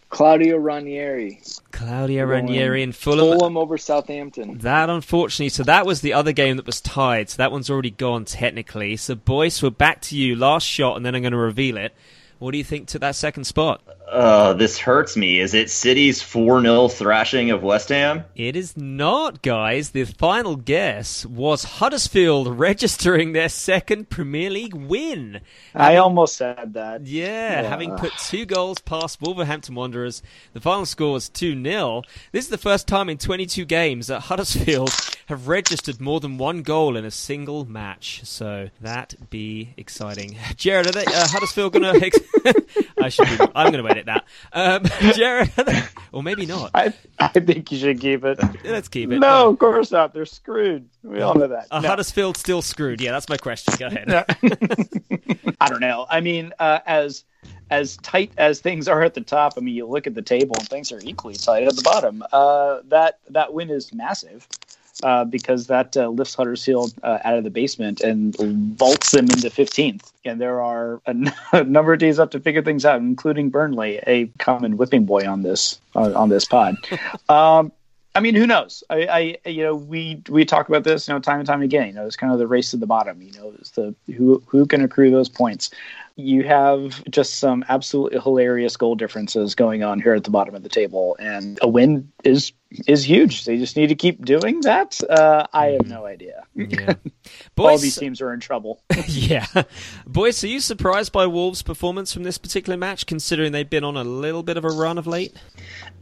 Claudio 0.09 0.57
Ranieri. 0.57 1.41
Claudio 1.71 2.25
Ranieri 2.25 2.83
and 2.83 2.95
Fulham. 2.95 3.37
Fulham 3.37 3.57
over 3.57 3.77
Southampton. 3.77 4.59
That, 4.59 4.89
unfortunately, 4.89 5.49
so 5.49 5.63
that 5.63 5.85
was 5.85 6.01
the 6.01 6.13
other 6.13 6.31
game 6.31 6.57
that 6.57 6.65
was 6.65 6.79
tied. 6.79 7.29
So 7.29 7.37
that 7.37 7.51
one's 7.51 7.69
already 7.69 7.91
gone 7.91 8.23
technically. 8.25 8.95
So, 8.97 9.15
Boyce, 9.15 9.61
we're 9.61 9.71
back 9.71 10.01
to 10.03 10.17
you. 10.17 10.35
Last 10.35 10.63
shot, 10.63 10.95
and 10.95 11.05
then 11.05 11.15
I'm 11.15 11.21
going 11.21 11.33
to 11.33 11.37
reveal 11.37 11.77
it. 11.77 11.93
What 12.39 12.51
do 12.51 12.57
you 12.57 12.63
think 12.63 12.87
to 12.89 12.99
that 12.99 13.15
second 13.15 13.45
spot? 13.45 13.81
Uh, 14.07 14.53
this 14.53 14.77
hurts 14.77 15.17
me. 15.17 15.39
Is 15.39 15.53
it 15.53 15.69
City's 15.69 16.21
4 16.21 16.61
0 16.61 16.87
thrashing 16.89 17.49
of 17.49 17.63
West 17.63 17.89
Ham? 17.89 18.23
It 18.35 18.55
is 18.55 18.77
not, 18.77 19.41
guys. 19.41 19.91
The 19.91 20.03
final 20.03 20.55
guess 20.55 21.25
was 21.25 21.63
Huddersfield 21.63 22.47
registering 22.59 23.33
their 23.33 23.49
second 23.49 24.09
Premier 24.09 24.49
League 24.49 24.75
win. 24.75 25.41
I 25.73 25.83
having, 25.83 25.99
almost 25.99 26.35
said 26.35 26.73
that. 26.73 27.07
Yeah, 27.07 27.61
yeah, 27.61 27.69
having 27.69 27.95
put 27.95 28.11
two 28.17 28.45
goals 28.45 28.79
past 28.79 29.21
Wolverhampton 29.21 29.73
Wanderers. 29.73 30.21
The 30.53 30.61
final 30.61 30.85
score 30.85 31.13
was 31.13 31.29
2 31.29 31.61
0. 31.63 32.03
This 32.31 32.45
is 32.45 32.51
the 32.51 32.57
first 32.57 32.87
time 32.87 33.09
in 33.09 33.17
22 33.17 33.65
games 33.65 34.07
that 34.07 34.21
Huddersfield 34.21 34.91
have 35.27 35.47
registered 35.47 35.99
more 35.99 36.19
than 36.19 36.37
one 36.37 36.61
goal 36.61 36.95
in 36.95 37.03
a 37.05 37.11
single 37.11 37.65
match. 37.65 38.21
So 38.23 38.69
that 38.81 39.15
be 39.29 39.73
exciting. 39.77 40.37
Jared, 40.55 40.87
are 40.87 40.91
they, 40.91 41.05
uh, 41.05 41.27
Huddersfield 41.27 41.73
going 41.73 41.99
to. 41.99 42.63
I 43.01 43.09
should 43.09 43.27
be, 43.27 43.45
I'm 43.55 43.71
going 43.71 43.83
to 43.83 43.89
edit 43.89 44.05
that. 44.05 44.25
Um, 44.53 44.83
Jared, 45.13 45.51
or 46.11 46.23
maybe 46.23 46.45
not. 46.45 46.71
I, 46.73 46.93
I 47.19 47.27
think 47.27 47.71
you 47.71 47.77
should 47.77 47.99
keep 47.99 48.23
it. 48.23 48.39
Let's 48.63 48.87
keep 48.87 49.11
it. 49.11 49.19
No, 49.19 49.49
of 49.49 49.59
course 49.59 49.91
not. 49.91 50.13
They're 50.13 50.25
screwed. 50.25 50.87
We 51.03 51.21
all 51.21 51.35
know 51.35 51.47
that. 51.47 51.67
Are 51.71 51.81
no. 51.81 51.87
Huddersfield 51.87 52.37
still 52.37 52.61
screwed? 52.61 53.01
Yeah, 53.01 53.11
that's 53.11 53.29
my 53.29 53.37
question. 53.37 53.73
Go 53.77 53.87
ahead. 53.87 54.25
I 55.59 55.69
don't 55.69 55.81
know. 55.81 56.05
I 56.09 56.21
mean, 56.21 56.53
uh, 56.59 56.79
as 56.85 57.23
as 57.69 57.97
tight 57.97 58.31
as 58.37 58.59
things 58.59 58.87
are 58.87 59.03
at 59.03 59.13
the 59.15 59.21
top, 59.21 59.53
I 59.57 59.61
mean, 59.61 59.75
you 59.75 59.87
look 59.87 60.07
at 60.07 60.13
the 60.15 60.21
table 60.21 60.55
and 60.57 60.67
things 60.67 60.91
are 60.91 60.99
equally 61.03 61.35
tight 61.35 61.63
at 61.63 61.75
the 61.75 61.81
bottom. 61.81 62.23
Uh, 62.31 62.79
that 62.85 63.19
that 63.29 63.53
win 63.53 63.69
is 63.69 63.93
massive 63.93 64.47
uh, 65.03 65.25
because 65.25 65.67
that 65.67 65.95
uh, 65.97 66.07
lifts 66.07 66.35
Huddersfield 66.35 66.93
uh, 67.03 67.19
out 67.23 67.37
of 67.37 67.43
the 67.43 67.49
basement 67.49 68.01
and 68.01 68.35
vaults 68.77 69.11
them 69.11 69.25
into 69.25 69.49
15th. 69.49 70.11
And 70.23 70.39
there 70.39 70.61
are 70.61 71.01
a, 71.05 71.09
n- 71.09 71.33
a 71.51 71.63
number 71.63 71.93
of 71.93 71.99
days 71.99 72.19
up 72.19 72.31
to 72.31 72.39
figure 72.39 72.61
things 72.61 72.85
out, 72.85 72.99
including 72.99 73.49
Burnley, 73.49 73.99
a 74.07 74.27
common 74.39 74.77
whipping 74.77 75.05
boy 75.05 75.27
on 75.27 75.43
this 75.43 75.79
on 75.93 76.29
this 76.29 76.45
pod. 76.45 76.75
um, 77.29 77.71
I 78.15 78.21
mean, 78.21 78.35
who 78.35 78.47
knows? 78.47 78.81
I, 78.89 79.37
I, 79.43 79.49
you 79.49 79.63
know, 79.63 79.75
we 79.75 80.21
we 80.29 80.45
talk 80.45 80.69
about 80.69 80.85
this, 80.85 81.07
you 81.07 81.13
know, 81.13 81.19
time 81.19 81.39
and 81.39 81.47
time 81.47 81.61
again. 81.61 81.87
You 81.87 81.93
know, 81.93 82.05
it's 82.05 82.15
kind 82.15 82.31
of 82.31 82.39
the 82.39 82.47
race 82.47 82.71
to 82.71 82.77
the 82.77 82.87
bottom. 82.87 83.21
You 83.21 83.33
know, 83.33 83.53
it's 83.59 83.71
the 83.71 83.93
who 84.15 84.41
who 84.47 84.65
can 84.65 84.81
accrue 84.81 85.11
those 85.11 85.27
points 85.27 85.69
you 86.15 86.43
have 86.43 87.03
just 87.09 87.35
some 87.35 87.65
absolutely 87.67 88.19
hilarious 88.19 88.77
goal 88.77 88.95
differences 88.95 89.53
going 89.53 89.83
on 89.83 89.99
here 89.99 90.13
at 90.13 90.23
the 90.23 90.29
bottom 90.29 90.55
of 90.55 90.63
the 90.63 90.69
table, 90.69 91.17
and 91.19 91.59
a 91.61 91.67
win 91.67 92.11
is 92.23 92.53
is 92.87 93.07
huge. 93.07 93.45
They 93.45 93.57
just 93.57 93.75
need 93.75 93.87
to 93.87 93.95
keep 93.95 94.23
doing 94.23 94.61
that. 94.61 94.99
Uh, 95.07 95.45
I 95.53 95.67
have 95.67 95.87
no 95.87 96.05
idea. 96.05 96.43
Yeah. 96.55 96.93
Boys, 97.55 97.71
All 97.71 97.77
these 97.77 97.95
teams 97.97 98.21
are 98.21 98.33
in 98.33 98.39
trouble. 98.39 98.81
yeah, 99.07 99.45
boys, 100.05 100.43
are 100.43 100.47
you 100.47 100.59
surprised 100.59 101.11
by 101.11 101.25
Wolves' 101.25 101.61
performance 101.61 102.13
from 102.13 102.23
this 102.23 102.37
particular 102.37 102.77
match, 102.77 103.05
considering 103.05 103.51
they've 103.51 103.69
been 103.69 103.83
on 103.83 103.97
a 103.97 104.03
little 104.03 104.43
bit 104.43 104.57
of 104.57 104.65
a 104.65 104.69
run 104.69 104.97
of 104.97 105.07
late? 105.07 105.33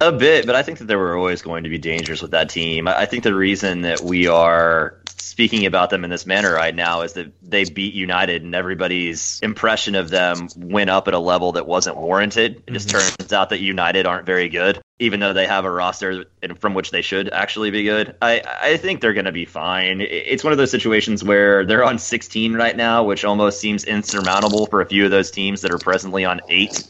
A 0.01 0.11
bit, 0.11 0.45
but 0.45 0.55
I 0.55 0.63
think 0.63 0.79
that 0.79 0.85
there 0.85 0.97
were 0.97 1.15
always 1.15 1.41
going 1.41 1.63
to 1.63 1.69
be 1.69 1.77
dangers 1.77 2.21
with 2.21 2.31
that 2.31 2.49
team. 2.49 2.87
I 2.87 3.05
think 3.05 3.23
the 3.23 3.35
reason 3.35 3.81
that 3.81 4.01
we 4.01 4.27
are 4.27 4.97
speaking 5.33 5.65
about 5.65 5.89
them 5.89 6.03
in 6.03 6.09
this 6.09 6.25
manner 6.25 6.53
right 6.53 6.75
now 6.75 7.01
is 7.01 7.13
that 7.13 7.31
they 7.41 7.63
beat 7.63 7.95
United 7.95 8.43
and 8.43 8.53
everybody's 8.53 9.39
impression 9.41 9.95
of 9.95 10.09
them 10.09 10.47
went 10.55 10.91
up 10.91 11.07
at 11.07 11.15
a 11.15 11.19
level 11.19 11.53
that 11.53 11.65
wasn't 11.65 11.97
warranted. 11.97 12.61
It 12.67 12.73
just 12.73 12.89
mm-hmm. 12.89 13.15
turns 13.17 13.33
out 13.33 13.49
that 13.49 13.59
United 13.59 14.05
aren't 14.05 14.27
very 14.27 14.47
good, 14.49 14.81
even 14.99 15.19
though 15.19 15.33
they 15.33 15.47
have 15.47 15.65
a 15.65 15.71
roster 15.71 16.25
from 16.59 16.73
which 16.73 16.91
they 16.91 17.01
should 17.01 17.29
actually 17.29 17.71
be 17.71 17.83
good. 17.83 18.15
I, 18.21 18.41
I 18.61 18.77
think 18.77 19.01
they're 19.01 19.13
going 19.13 19.25
to 19.25 19.31
be 19.31 19.45
fine. 19.45 20.01
It's 20.01 20.43
one 20.43 20.53
of 20.53 20.57
those 20.57 20.71
situations 20.71 21.23
where 21.23 21.65
they're 21.65 21.83
on 21.83 21.97
16 21.97 22.53
right 22.53 22.75
now, 22.75 23.03
which 23.03 23.25
almost 23.25 23.59
seems 23.59 23.83
insurmountable 23.83 24.67
for 24.67 24.81
a 24.81 24.85
few 24.85 25.05
of 25.05 25.11
those 25.11 25.31
teams 25.31 25.61
that 25.61 25.71
are 25.71 25.79
presently 25.79 26.25
on 26.25 26.41
eight. 26.49 26.83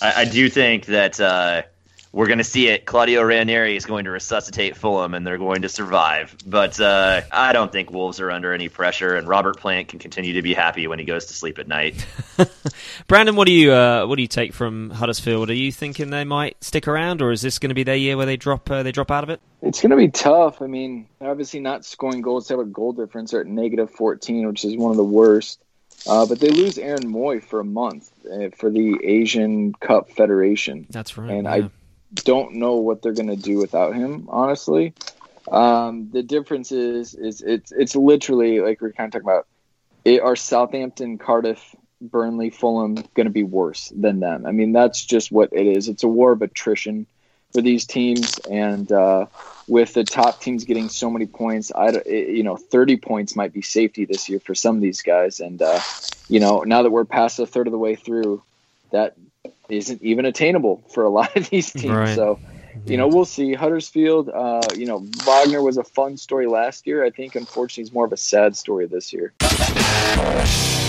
I, 0.00 0.22
I 0.22 0.24
do 0.24 0.48
think 0.48 0.86
that. 0.86 1.20
Uh, 1.20 1.62
we're 2.12 2.26
going 2.26 2.38
to 2.38 2.44
see 2.44 2.68
it. 2.68 2.84
Claudio 2.84 3.22
Ranieri 3.22 3.74
is 3.74 3.86
going 3.86 4.04
to 4.04 4.10
resuscitate 4.10 4.76
Fulham, 4.76 5.14
and 5.14 5.26
they're 5.26 5.38
going 5.38 5.62
to 5.62 5.68
survive. 5.68 6.36
But 6.44 6.78
uh, 6.78 7.22
I 7.32 7.54
don't 7.54 7.72
think 7.72 7.90
Wolves 7.90 8.20
are 8.20 8.30
under 8.30 8.52
any 8.52 8.68
pressure, 8.68 9.16
and 9.16 9.26
Robert 9.26 9.58
Plant 9.58 9.88
can 9.88 9.98
continue 9.98 10.34
to 10.34 10.42
be 10.42 10.52
happy 10.52 10.86
when 10.86 10.98
he 10.98 11.06
goes 11.06 11.26
to 11.26 11.34
sleep 11.34 11.58
at 11.58 11.66
night. 11.66 12.06
Brandon, 13.08 13.34
what 13.34 13.46
do 13.46 13.52
you 13.52 13.72
uh, 13.72 14.06
what 14.06 14.16
do 14.16 14.22
you 14.22 14.28
take 14.28 14.52
from 14.52 14.90
Huddersfield? 14.90 15.48
Are 15.48 15.54
you 15.54 15.72
thinking 15.72 16.10
they 16.10 16.24
might 16.24 16.62
stick 16.62 16.86
around, 16.86 17.22
or 17.22 17.32
is 17.32 17.40
this 17.40 17.58
going 17.58 17.70
to 17.70 17.74
be 17.74 17.82
their 17.82 17.96
year 17.96 18.16
where 18.18 18.26
they 18.26 18.36
drop 18.36 18.70
uh, 18.70 18.82
they 18.82 18.92
drop 18.92 19.10
out 19.10 19.24
of 19.24 19.30
it? 19.30 19.40
It's 19.62 19.80
going 19.80 19.90
to 19.90 19.96
be 19.96 20.08
tough. 20.08 20.60
I 20.60 20.66
mean, 20.66 21.08
obviously 21.20 21.60
not 21.60 21.86
scoring 21.86 22.20
goals. 22.20 22.48
They 22.48 22.54
have 22.54 22.60
a 22.60 22.68
goal 22.68 22.92
difference 22.92 23.32
at 23.32 23.46
negative 23.46 23.90
fourteen, 23.90 24.46
which 24.46 24.66
is 24.66 24.76
one 24.76 24.90
of 24.90 24.98
the 24.98 25.04
worst. 25.04 25.60
Uh, 26.06 26.26
but 26.26 26.40
they 26.40 26.48
lose 26.48 26.78
Aaron 26.78 27.12
Mooy 27.12 27.42
for 27.42 27.60
a 27.60 27.64
month 27.64 28.10
uh, 28.26 28.48
for 28.56 28.70
the 28.70 28.98
Asian 29.04 29.72
Cup 29.74 30.10
Federation. 30.10 30.84
That's 30.90 31.16
right. 31.16 31.30
And 31.30 31.44
yeah. 31.44 31.52
I 31.52 31.70
don't 32.14 32.54
know 32.54 32.76
what 32.76 33.02
they're 33.02 33.12
going 33.12 33.28
to 33.28 33.36
do 33.36 33.58
without 33.58 33.94
him, 33.94 34.28
honestly. 34.28 34.94
Um, 35.50 36.10
the 36.12 36.22
difference 36.22 36.72
is, 36.72 37.14
is 37.14 37.40
it's 37.40 37.72
it's 37.72 37.96
literally 37.96 38.60
like 38.60 38.80
we're 38.80 38.92
kind 38.92 39.08
of 39.08 39.12
talking 39.12 39.28
about. 39.28 39.46
It, 40.04 40.20
are 40.20 40.36
Southampton, 40.36 41.18
Cardiff, 41.18 41.76
Burnley, 42.00 42.50
Fulham 42.50 42.94
going 43.14 43.26
to 43.26 43.30
be 43.30 43.44
worse 43.44 43.92
than 43.94 44.20
them? 44.20 44.46
I 44.46 44.52
mean, 44.52 44.72
that's 44.72 45.04
just 45.04 45.30
what 45.30 45.52
it 45.52 45.66
is. 45.66 45.88
It's 45.88 46.02
a 46.02 46.08
war 46.08 46.32
of 46.32 46.42
attrition 46.42 47.06
for 47.52 47.60
these 47.60 47.86
teams, 47.86 48.38
and 48.50 48.90
uh, 48.90 49.26
with 49.68 49.94
the 49.94 50.04
top 50.04 50.40
teams 50.40 50.64
getting 50.64 50.88
so 50.88 51.10
many 51.10 51.26
points, 51.26 51.70
I 51.74 51.90
you 52.06 52.42
know, 52.42 52.56
thirty 52.56 52.96
points 52.96 53.36
might 53.36 53.52
be 53.52 53.62
safety 53.62 54.04
this 54.04 54.28
year 54.28 54.40
for 54.40 54.54
some 54.54 54.76
of 54.76 54.82
these 54.82 55.02
guys, 55.02 55.40
and 55.40 55.60
uh, 55.60 55.80
you 56.28 56.40
know, 56.40 56.60
now 56.60 56.82
that 56.82 56.90
we're 56.90 57.04
past 57.04 57.38
a 57.38 57.46
third 57.46 57.66
of 57.66 57.72
the 57.72 57.78
way 57.78 57.94
through, 57.94 58.42
that 58.90 59.16
isn't 59.72 60.02
even 60.02 60.24
attainable 60.24 60.82
for 60.92 61.04
a 61.04 61.08
lot 61.08 61.36
of 61.36 61.48
these 61.50 61.72
teams. 61.72 61.94
Right. 61.94 62.14
So, 62.14 62.38
you 62.86 62.96
know, 62.96 63.08
we'll 63.08 63.24
see. 63.24 63.54
Huddersfield, 63.54 64.28
uh, 64.28 64.60
you 64.76 64.86
know, 64.86 65.06
Wagner 65.24 65.62
was 65.62 65.76
a 65.76 65.84
fun 65.84 66.16
story 66.16 66.46
last 66.46 66.86
year. 66.86 67.04
I 67.04 67.10
think, 67.10 67.36
unfortunately, 67.36 67.82
it's 67.82 67.92
more 67.92 68.04
of 68.04 68.12
a 68.12 68.16
sad 68.16 68.56
story 68.56 68.86
this 68.86 69.12
year. 69.12 69.32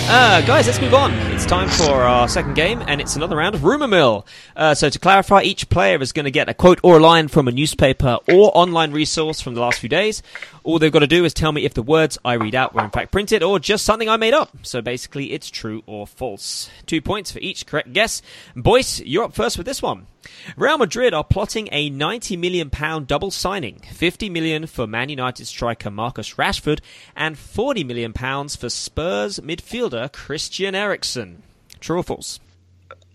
Uh, 0.06 0.42
guys, 0.42 0.68
let's 0.68 0.82
move 0.82 0.94
on. 0.94 1.14
It's 1.32 1.46
time 1.46 1.70
for 1.70 2.04
our 2.04 2.28
second 2.28 2.56
game, 2.56 2.84
and 2.88 3.00
it's 3.00 3.16
another 3.16 3.38
round 3.38 3.56
of 3.56 3.64
Rumour 3.64 3.88
Mill. 3.88 4.28
Uh, 4.56 4.76
so, 4.76 4.90
to 4.90 5.00
clarify, 5.00 5.44
each 5.44 5.70
player 5.70 6.02
is 6.02 6.12
going 6.12 6.26
to 6.26 6.32
get 6.32 6.50
a 6.50 6.54
quote 6.54 6.80
or 6.84 6.98
a 6.98 7.00
line 7.00 7.30
from 7.30 7.48
a 7.48 7.52
newspaper 7.52 8.18
or 8.28 8.52
online 8.56 8.92
resource 8.92 9.40
from 9.40 9.54
the 9.54 9.62
last 9.62 9.80
few 9.80 9.88
days. 9.88 10.22
All 10.64 10.78
they've 10.78 10.92
got 10.92 11.00
to 11.00 11.08
do 11.08 11.24
is 11.24 11.34
tell 11.34 11.54
me 11.54 11.64
if 11.64 11.74
the 11.74 11.82
words 11.82 12.18
I 12.26 12.34
read 12.34 12.54
out 12.54 12.76
were 12.76 12.84
in 12.84 12.90
fact 12.90 13.12
printed 13.12 13.44
or 13.44 13.60
just 13.60 13.86
something 13.86 14.10
I 14.10 14.18
made 14.18 14.34
up. 14.34 14.50
So, 14.64 14.82
basically, 14.82 15.32
it's 15.32 15.50
true 15.50 15.84
or 15.86 16.06
false. 16.06 16.70
Two 16.86 17.02
points 17.02 17.32
for 17.32 17.40
each 17.40 17.66
correct 17.66 17.94
guess. 17.94 18.22
Boyce, 18.56 19.00
you're 19.00 19.24
up 19.24 19.34
first 19.34 19.58
with 19.58 19.66
this 19.66 19.82
one. 19.82 20.08
Real 20.58 20.78
Madrid 20.78 21.14
are 21.14 21.24
plotting 21.24 21.70
a 21.72 21.90
90 21.90 22.38
million 22.38 22.70
pound 22.70 23.08
double 23.08 23.32
signing, 23.32 23.80
50 23.92 24.30
million 24.30 24.68
for 24.68 24.88
Man 24.88 25.10
United 25.10 25.46
striker 25.46 25.92
Marcus 25.92 26.36
Rashford 26.36 26.80
and 27.16 27.38
40 27.38 27.84
million 27.84 28.14
pounds 28.14 28.56
for 28.56 28.70
Spurs 28.70 29.40
midfielder 29.40 30.12
Christian 30.12 30.76
Eriksen. 30.76 31.44
True 31.80 32.00
or 32.00 32.04
false? 32.04 32.40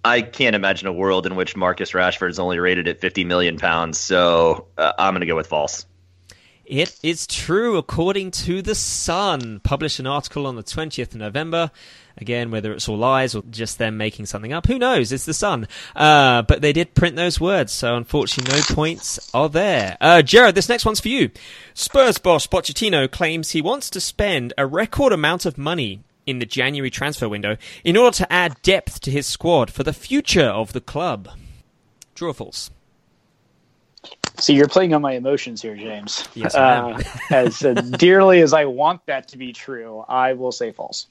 I 0.05 0.23
can't 0.23 0.55
imagine 0.55 0.89
a 0.89 0.93
world 0.93 1.27
in 1.27 1.37
which 1.37 1.57
Marcus 1.57 1.93
Rashford 1.93 2.31
is 2.31 2.39
only 2.39 2.59
rated 2.59 2.89
at 2.89 3.01
50 3.01 3.25
million 3.25 3.59
pounds. 3.59 3.99
So 3.99 4.67
uh, 4.79 4.93
I'm 4.99 5.13
going 5.13 5.21
to 5.21 5.27
go 5.27 5.37
with 5.37 5.49
false. 5.49 5.87
It 6.69 6.99
is 7.03 7.27
true, 7.27 7.79
according 7.79 8.31
to 8.33 8.61
The 8.61 8.75
Sun. 8.75 9.61
Published 9.61 10.01
an 10.01 10.07
article 10.07 10.47
on 10.47 10.57
the 10.57 10.63
20th 10.63 11.15
of 11.15 11.15
November. 11.15 11.71
Again, 12.19 12.51
whether 12.51 12.75
it's 12.75 12.87
all 12.91 12.99
lies 12.99 13.35
or 13.35 13.43
just 13.49 13.79
them 13.79 13.97
making 13.97 14.27
something 14.27 14.53
up, 14.53 14.67
who 14.67 14.79
knows? 14.79 15.11
It's 15.11 15.25
The 15.25 15.33
Sun. 15.33 15.67
Uh, 15.97 16.43
but 16.43 16.61
they 16.61 16.75
did 16.75 16.95
print 16.95 17.17
those 17.17 17.41
words, 17.41 17.73
so 17.73 17.97
unfortunately 17.97 18.55
no 18.55 18.75
points 18.75 19.31
are 19.33 19.49
there. 19.49 19.97
Uh, 19.99 20.21
Jared, 20.21 20.55
this 20.55 20.69
next 20.69 20.85
one's 20.85 21.01
for 21.01 21.09
you. 21.09 21.31
Spurs 21.73 22.19
boss 22.19 22.47
Pochettino 22.47 23.11
claims 23.11 23.53
he 23.53 23.63
wants 23.63 23.89
to 23.89 23.99
spend 23.99 24.53
a 24.59 24.67
record 24.67 25.15
amount 25.15 25.47
of 25.47 25.57
money 25.57 26.01
in 26.27 26.39
the 26.39 26.45
January 26.45 26.91
transfer 26.91 27.31
window 27.31 27.57
in 27.83 27.97
order 27.97 28.19
to 28.19 28.31
add 28.31 28.61
depth 28.61 29.01
to 29.01 29.11
his 29.11 29.27
squad 29.27 29.71
for 29.71 29.85
the 29.85 29.95
future 29.95 30.51
of 30.51 30.75
the 30.75 30.83
club. 30.83 31.31
True 32.15 32.29
or 32.29 32.35
false? 32.35 32.71
See, 34.39 34.55
you're 34.55 34.69
playing 34.69 34.95
on 34.95 35.03
my 35.03 35.13
emotions 35.13 35.61
here, 35.63 35.75
James. 35.77 36.29
Yes. 36.35 36.55
Uh, 36.55 37.03
as 37.31 37.59
dearly 37.99 38.41
as 38.41 38.53
I 38.53 38.67
want 38.67 39.05
that 39.07 39.29
to 39.29 39.39
be 39.39 39.53
true, 39.53 40.05
I 40.09 40.35
will 40.35 40.53
say 40.53 40.73
false. 40.73 41.07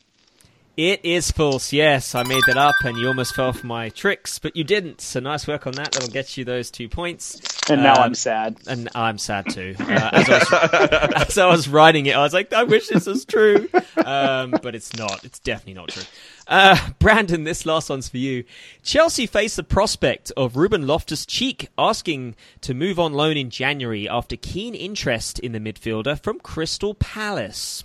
It 0.77 1.03
is 1.03 1.31
false, 1.31 1.73
yes. 1.73 2.13
I 2.13 2.21
made 2.21 2.43
that 2.45 2.55
up 2.55 2.75
and 2.85 2.97
you 2.99 3.07
almost 3.07 3.33
fell 3.33 3.51
for 3.51 3.65
my 3.65 3.89
tricks, 3.89 4.37
but 4.37 4.55
you 4.55 4.63
didn't. 4.63 5.01
So 5.01 5.19
nice 5.19 5.47
work 5.47 5.65
on 5.65 5.73
that. 5.73 5.91
That'll 5.93 6.07
get 6.11 6.37
you 6.37 6.45
those 6.45 6.69
two 6.69 6.87
points. 6.87 7.41
And 7.67 7.81
now 7.81 7.95
Um, 7.95 8.03
I'm 8.03 8.13
sad. 8.13 8.57
And 8.67 8.87
I'm 8.93 9.17
sad 9.17 9.49
too. 9.49 9.75
Uh, 9.79 10.09
as, 10.13 10.29
I 10.29 10.37
was, 10.37 11.11
as 11.29 11.37
I 11.39 11.47
was 11.47 11.67
writing 11.67 12.05
it, 12.05 12.15
I 12.15 12.21
was 12.21 12.31
like, 12.31 12.53
I 12.53 12.63
wish 12.63 12.89
this 12.89 13.07
was 13.07 13.25
true. 13.25 13.67
Um, 14.05 14.51
but 14.61 14.75
it's 14.75 14.95
not. 14.95 15.25
It's 15.25 15.39
definitely 15.39 15.73
not 15.73 15.89
true. 15.89 16.03
Uh, 16.47 16.91
Brandon, 16.99 17.43
this 17.43 17.65
last 17.65 17.89
one's 17.89 18.07
for 18.07 18.17
you. 18.17 18.45
Chelsea 18.81 19.25
face 19.25 19.55
the 19.55 19.63
prospect 19.63 20.31
of 20.37 20.55
Ruben 20.55 20.87
Loftus 20.87 21.25
Cheek 21.25 21.69
asking 21.77 22.35
to 22.61 22.73
move 22.73 22.99
on 22.99 23.13
loan 23.13 23.35
in 23.35 23.49
January 23.49 24.07
after 24.07 24.37
keen 24.37 24.73
interest 24.73 25.39
in 25.39 25.51
the 25.51 25.59
midfielder 25.59 26.19
from 26.21 26.39
Crystal 26.39 26.93
Palace. 26.93 27.83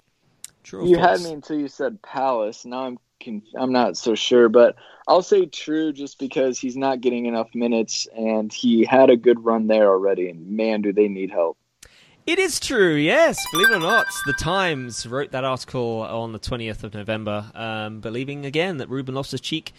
True 0.62 0.86
You 0.86 0.98
had 0.98 1.20
me 1.20 1.32
until 1.32 1.58
you 1.58 1.68
said 1.68 2.00
Palace. 2.02 2.64
Now 2.64 2.86
I'm 2.86 2.98
conf- 3.20 3.42
I'm 3.56 3.72
not 3.72 3.96
so 3.96 4.14
sure, 4.14 4.48
but 4.48 4.76
I'll 5.08 5.22
say 5.22 5.46
true 5.46 5.92
just 5.92 6.20
because 6.20 6.58
he's 6.58 6.76
not 6.76 7.00
getting 7.00 7.26
enough 7.26 7.54
minutes 7.54 8.06
and 8.16 8.52
he 8.52 8.84
had 8.84 9.10
a 9.10 9.16
good 9.16 9.44
run 9.44 9.66
there 9.66 9.90
already. 9.90 10.28
And 10.28 10.56
man, 10.56 10.82
do 10.82 10.92
they 10.92 11.08
need 11.08 11.30
help. 11.30 11.58
It 12.24 12.38
is 12.38 12.60
true, 12.60 12.94
yes. 12.94 13.44
Believe 13.50 13.70
it 13.70 13.76
or 13.76 13.80
not, 13.80 14.06
the 14.26 14.32
Times 14.32 15.06
wrote 15.06 15.32
that 15.32 15.42
article 15.42 16.02
on 16.02 16.30
the 16.30 16.38
20th 16.38 16.84
of 16.84 16.94
November, 16.94 17.50
um, 17.52 17.98
believing 17.98 18.46
again 18.46 18.76
that 18.76 18.88
Ruben 18.88 19.16
Loftus 19.16 19.40
Cheek 19.40 19.72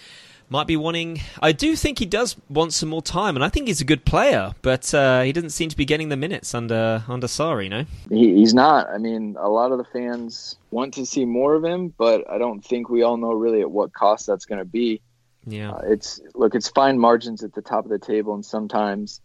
might 0.49 0.67
be 0.67 0.75
wanting. 0.75 1.21
I 1.41 1.53
do 1.53 1.77
think 1.77 1.99
he 1.99 2.05
does 2.05 2.35
want 2.49 2.73
some 2.73 2.89
more 2.89 3.01
time, 3.01 3.37
and 3.37 3.45
I 3.45 3.49
think 3.49 3.67
he's 3.67 3.79
a 3.79 3.85
good 3.85 4.03
player, 4.03 4.53
but 4.61 4.93
uh, 4.93 5.21
he 5.21 5.31
doesn't 5.31 5.51
seem 5.51 5.69
to 5.69 5.77
be 5.77 5.85
getting 5.85 6.09
the 6.09 6.17
minutes 6.17 6.53
under 6.53 7.05
under 7.07 7.27
Sarri, 7.27 7.69
no? 7.69 7.85
He, 8.09 8.35
he's 8.35 8.53
not. 8.53 8.89
I 8.89 8.97
mean, 8.97 9.37
a 9.39 9.47
lot 9.47 9.71
of 9.71 9.77
the 9.77 9.85
fans 9.85 10.57
want 10.69 10.93
to 10.95 11.05
see 11.05 11.23
more 11.23 11.55
of 11.55 11.63
him, 11.63 11.93
but 11.97 12.29
I 12.29 12.39
don't 12.39 12.63
think 12.63 12.89
we 12.89 13.03
all 13.03 13.15
know 13.15 13.31
really 13.31 13.61
at 13.61 13.71
what 13.71 13.93
cost 13.93 14.27
that's 14.27 14.45
going 14.45 14.59
to 14.59 14.65
be. 14.65 15.01
Yeah. 15.45 15.71
Uh, 15.71 15.81
it's 15.85 16.19
look, 16.35 16.55
it's 16.55 16.67
fine 16.67 16.99
margins 16.99 17.41
at 17.41 17.53
the 17.53 17.61
top 17.61 17.85
of 17.85 17.89
the 17.89 17.99
table, 17.99 18.33
and 18.33 18.45
sometimes 18.45 19.21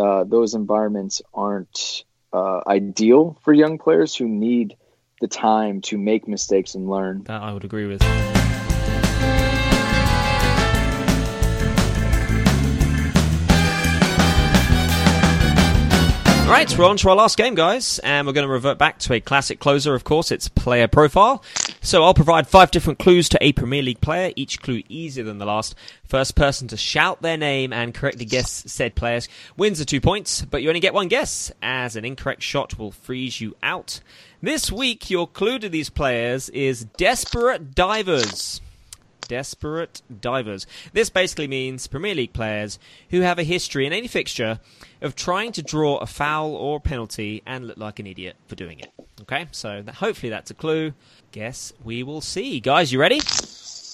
uh, 0.00 0.22
those 0.22 0.54
environments 0.54 1.20
aren't 1.34 2.04
uh, 2.32 2.60
ideal 2.66 3.38
for 3.42 3.52
young 3.52 3.78
players 3.78 4.14
who 4.14 4.28
need 4.28 4.76
the 5.20 5.28
time 5.28 5.80
to 5.82 5.98
make 5.98 6.26
mistakes 6.26 6.74
and 6.74 6.88
learn. 6.88 7.24
That 7.24 7.42
I 7.42 7.52
would 7.52 7.64
agree 7.64 7.86
with. 7.86 8.39
Right, 16.50 16.78
we're 16.78 16.84
on 16.84 16.96
to 16.96 17.08
our 17.08 17.14
last 17.14 17.36
game, 17.36 17.54
guys, 17.54 18.00
and 18.00 18.26
we're 18.26 18.32
going 18.32 18.46
to 18.46 18.52
revert 18.52 18.76
back 18.76 18.98
to 18.98 19.12
a 19.12 19.20
classic 19.20 19.60
closer, 19.60 19.94
of 19.94 20.02
course. 20.02 20.32
It's 20.32 20.48
player 20.48 20.88
profile. 20.88 21.44
So 21.80 22.02
I'll 22.02 22.12
provide 22.12 22.48
five 22.48 22.72
different 22.72 22.98
clues 22.98 23.28
to 23.28 23.38
a 23.40 23.52
Premier 23.52 23.82
League 23.82 24.00
player, 24.00 24.32
each 24.34 24.60
clue 24.60 24.82
easier 24.88 25.22
than 25.22 25.38
the 25.38 25.46
last. 25.46 25.76
First 26.08 26.34
person 26.34 26.66
to 26.68 26.76
shout 26.76 27.22
their 27.22 27.36
name 27.36 27.72
and 27.72 27.94
correctly 27.94 28.24
guess 28.24 28.64
said 28.66 28.96
players 28.96 29.28
wins 29.56 29.78
the 29.78 29.84
two 29.84 30.00
points, 30.00 30.42
but 30.42 30.60
you 30.60 30.68
only 30.68 30.80
get 30.80 30.92
one 30.92 31.06
guess, 31.06 31.52
as 31.62 31.94
an 31.94 32.04
incorrect 32.04 32.42
shot 32.42 32.76
will 32.76 32.90
freeze 32.90 33.40
you 33.40 33.54
out. 33.62 34.00
This 34.42 34.72
week, 34.72 35.08
your 35.08 35.28
clue 35.28 35.60
to 35.60 35.68
these 35.68 35.88
players 35.88 36.48
is 36.48 36.84
Desperate 36.96 37.76
Divers. 37.76 38.60
Desperate 39.30 40.02
Divers. 40.20 40.66
This 40.92 41.08
basically 41.08 41.46
means 41.46 41.86
Premier 41.86 42.16
League 42.16 42.32
players 42.32 42.80
who 43.10 43.20
have 43.20 43.38
a 43.38 43.44
history 43.44 43.86
in 43.86 43.92
any 43.92 44.08
fixture 44.08 44.58
of 45.00 45.14
trying 45.14 45.52
to 45.52 45.62
draw 45.62 45.98
a 45.98 46.06
foul 46.06 46.56
or 46.56 46.80
penalty 46.80 47.40
and 47.46 47.68
look 47.68 47.76
like 47.76 48.00
an 48.00 48.08
idiot 48.08 48.34
for 48.48 48.56
doing 48.56 48.80
it. 48.80 48.90
Okay, 49.20 49.46
so 49.52 49.82
that, 49.82 49.94
hopefully 49.94 50.30
that's 50.30 50.50
a 50.50 50.54
clue. 50.54 50.94
Guess 51.30 51.72
we 51.84 52.02
will 52.02 52.20
see. 52.20 52.58
Guys, 52.58 52.92
you 52.92 52.98
ready? 52.98 53.20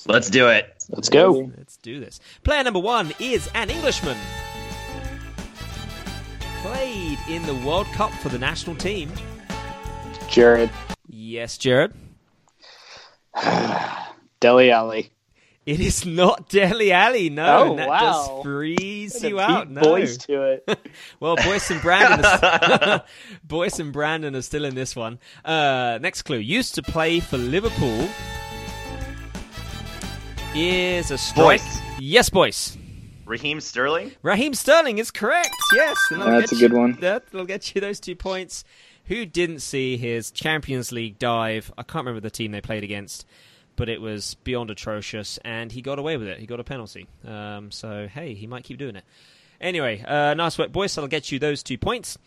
Let's 0.07 0.31
do 0.31 0.49
it. 0.49 0.75
Let's 0.89 1.11
go. 1.11 1.53
Let's 1.55 1.77
do 1.77 2.01
this. 2.01 2.19
Player 2.43 2.65
number 2.65 2.81
one 2.81 3.13
is 3.21 3.47
an 3.55 3.69
Englishman. 3.69 4.17
Played 6.63 7.19
in 7.29 7.43
the 7.43 7.57
World 7.57 7.89
Cup 7.89 8.11
for 8.13 8.31
the 8.31 8.39
national 8.39 8.75
team. 8.77 9.13
Jared 10.31 10.71
Yes, 11.07 11.59
Jared. 11.59 11.93
Dele 14.41 14.71
Alli. 14.71 15.13
It 15.67 15.81
is 15.81 16.07
not 16.07 16.49
Dele 16.51 16.93
Alli, 16.93 17.29
no. 17.29 17.59
Oh, 17.59 17.71
and 17.71 17.79
that 17.81 17.89
wow. 17.89 18.01
does 18.01 18.43
freeze 18.45 19.23
you 19.25 19.41
out. 19.41 19.67
Beat 19.69 19.75
No. 19.75 19.81
boys 19.83 20.17
to 20.19 20.43
it. 20.43 20.79
Well, 21.21 21.35
Boyce 21.37 21.71
and 21.71 21.83
Brandon, 21.83 22.25
are, 22.25 23.03
Boyce 23.45 23.79
and 23.81 23.93
Brandon 23.93 24.37
are 24.37 24.43
still 24.43 24.65
in 24.65 24.75
this 24.77 24.95
one. 24.95 25.19
Uh, 25.45 25.99
next 26.01 26.23
clue: 26.23 26.39
used 26.39 26.75
to 26.77 26.83
play 26.83 27.19
for 27.21 27.37
Liverpool. 27.37 28.09
Is 30.55 31.11
a 31.11 31.19
strike. 31.19 31.61
Boyce? 31.61 31.79
Yes, 31.99 32.31
Boyce. 32.31 32.79
Raheem 33.27 33.61
Sterling? 33.61 34.13
Raheem 34.23 34.55
Sterling 34.55 34.99
is 34.99 35.11
correct. 35.11 35.51
Yes, 35.75 35.97
and 36.11 36.21
that'll 36.21 36.35
That's 36.41 36.53
get 36.53 36.57
a 36.59 36.61
good 36.61 36.73
you- 36.73 36.79
one. 36.79 36.97
That'll 37.01 37.45
get 37.45 37.75
you 37.75 37.81
those 37.81 37.99
two 38.01 38.15
points. 38.17 38.65
Who 39.07 39.27
didn't 39.27 39.61
see 39.61 39.97
his 39.97 40.31
Champions 40.31 40.93
League 40.93 41.19
dive? 41.19 41.73
I 41.77 41.83
can't 41.83 42.05
remember 42.07 42.21
the 42.21 42.31
team 42.31 42.53
they 42.53 42.61
played 42.61 42.85
against, 42.85 43.27
but 43.77 43.89
it 43.89 44.01
was 44.01 44.35
beyond 44.45 44.71
atrocious, 44.71 45.39
and 45.45 45.71
he 45.71 45.83
got 45.83 45.99
away 45.99 46.17
with 46.17 46.29
it. 46.29 46.39
He 46.39 46.47
got 46.47 46.61
a 46.61 46.65
penalty. 46.65 47.07
Um, 47.27 47.71
so 47.71 48.09
hey, 48.09 48.35
he 48.35 48.47
might 48.47 48.65
keep 48.65 48.79
doing 48.79 48.97
it. 48.97 49.05
Anyway, 49.61 50.03
uh, 50.07 50.35
nice 50.35 50.59
work, 50.59 50.73
boys. 50.73 50.95
That'll 50.95 51.09
get 51.09 51.31
you 51.31 51.39
those 51.39 51.63
two 51.63 51.79
points. 51.79 52.19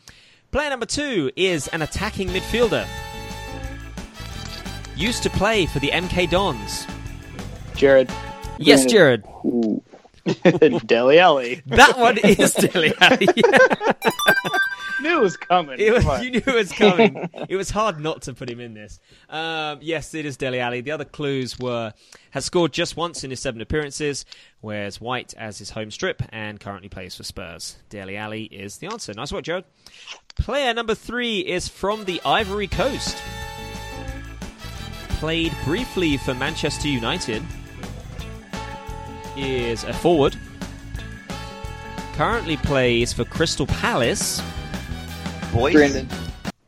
Player 0.51 0.69
number 0.69 0.85
two 0.85 1.31
is 1.35 1.67
an 1.67 1.81
attacking 1.81 2.29
midfielder. 2.29 2.87
Used 4.95 5.23
to 5.23 5.29
play 5.29 5.65
for 5.65 5.79
the 5.79 5.89
MK 5.89 6.29
Dons. 6.29 6.87
Jared 7.75 8.09
Yes, 8.59 8.85
Jared. 8.85 9.23
Dele 10.85 11.19
Alli. 11.19 11.61
That 11.67 11.97
one 11.97 12.17
is 12.17 12.53
Dele 12.53 12.93
Alli. 12.99 13.27
Knew 15.01 15.17
it 15.17 15.21
was 15.21 15.37
coming. 15.37 15.79
It 15.79 15.93
was, 15.93 16.23
you 16.23 16.31
knew 16.31 16.41
it 16.45 16.55
was 16.55 16.71
coming. 16.71 17.29
it 17.49 17.55
was 17.55 17.69
hard 17.69 17.99
not 17.99 18.23
to 18.23 18.33
put 18.33 18.49
him 18.49 18.59
in 18.59 18.73
this. 18.73 18.99
Um, 19.29 19.79
yes, 19.81 20.13
it 20.13 20.25
is 20.25 20.35
Dele 20.35 20.59
Alli. 20.59 20.81
The 20.81 20.91
other 20.91 21.05
clues 21.05 21.57
were 21.57 21.93
has 22.31 22.45
scored 22.45 22.73
just 22.73 22.97
once 22.97 23.23
in 23.23 23.29
his 23.29 23.39
seven 23.39 23.61
appearances, 23.61 24.25
wears 24.61 24.99
white 24.99 25.33
as 25.35 25.57
his 25.57 25.69
home 25.71 25.89
strip, 25.91 26.21
and 26.29 26.59
currently 26.59 26.89
plays 26.89 27.15
for 27.15 27.23
Spurs. 27.23 27.77
Dele 27.89 28.17
Alli 28.17 28.43
is 28.43 28.77
the 28.77 28.87
answer. 28.87 29.13
Nice 29.13 29.31
work, 29.31 29.43
Jared. 29.43 29.65
Player 30.37 30.73
number 30.73 30.95
three 30.95 31.39
is 31.39 31.67
from 31.67 32.05
the 32.05 32.21
Ivory 32.25 32.67
Coast. 32.67 33.17
Played 35.19 35.55
briefly 35.65 36.17
for 36.17 36.33
Manchester 36.33 36.87
United. 36.87 37.43
Is 39.37 39.83
a 39.85 39.93
forward. 39.93 40.37
Currently 42.15 42.57
plays 42.57 43.13
for 43.13 43.23
Crystal 43.23 43.65
Palace. 43.65 44.41
Boyce? 45.53 45.73
Brandon. 45.73 46.07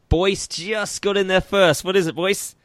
Boyce 0.09 0.47
just 0.47 1.01
got 1.01 1.17
in 1.17 1.27
there 1.27 1.41
first. 1.41 1.83
What 1.83 1.95
is 1.95 2.07
it, 2.07 2.15
Boyce? 2.15 2.55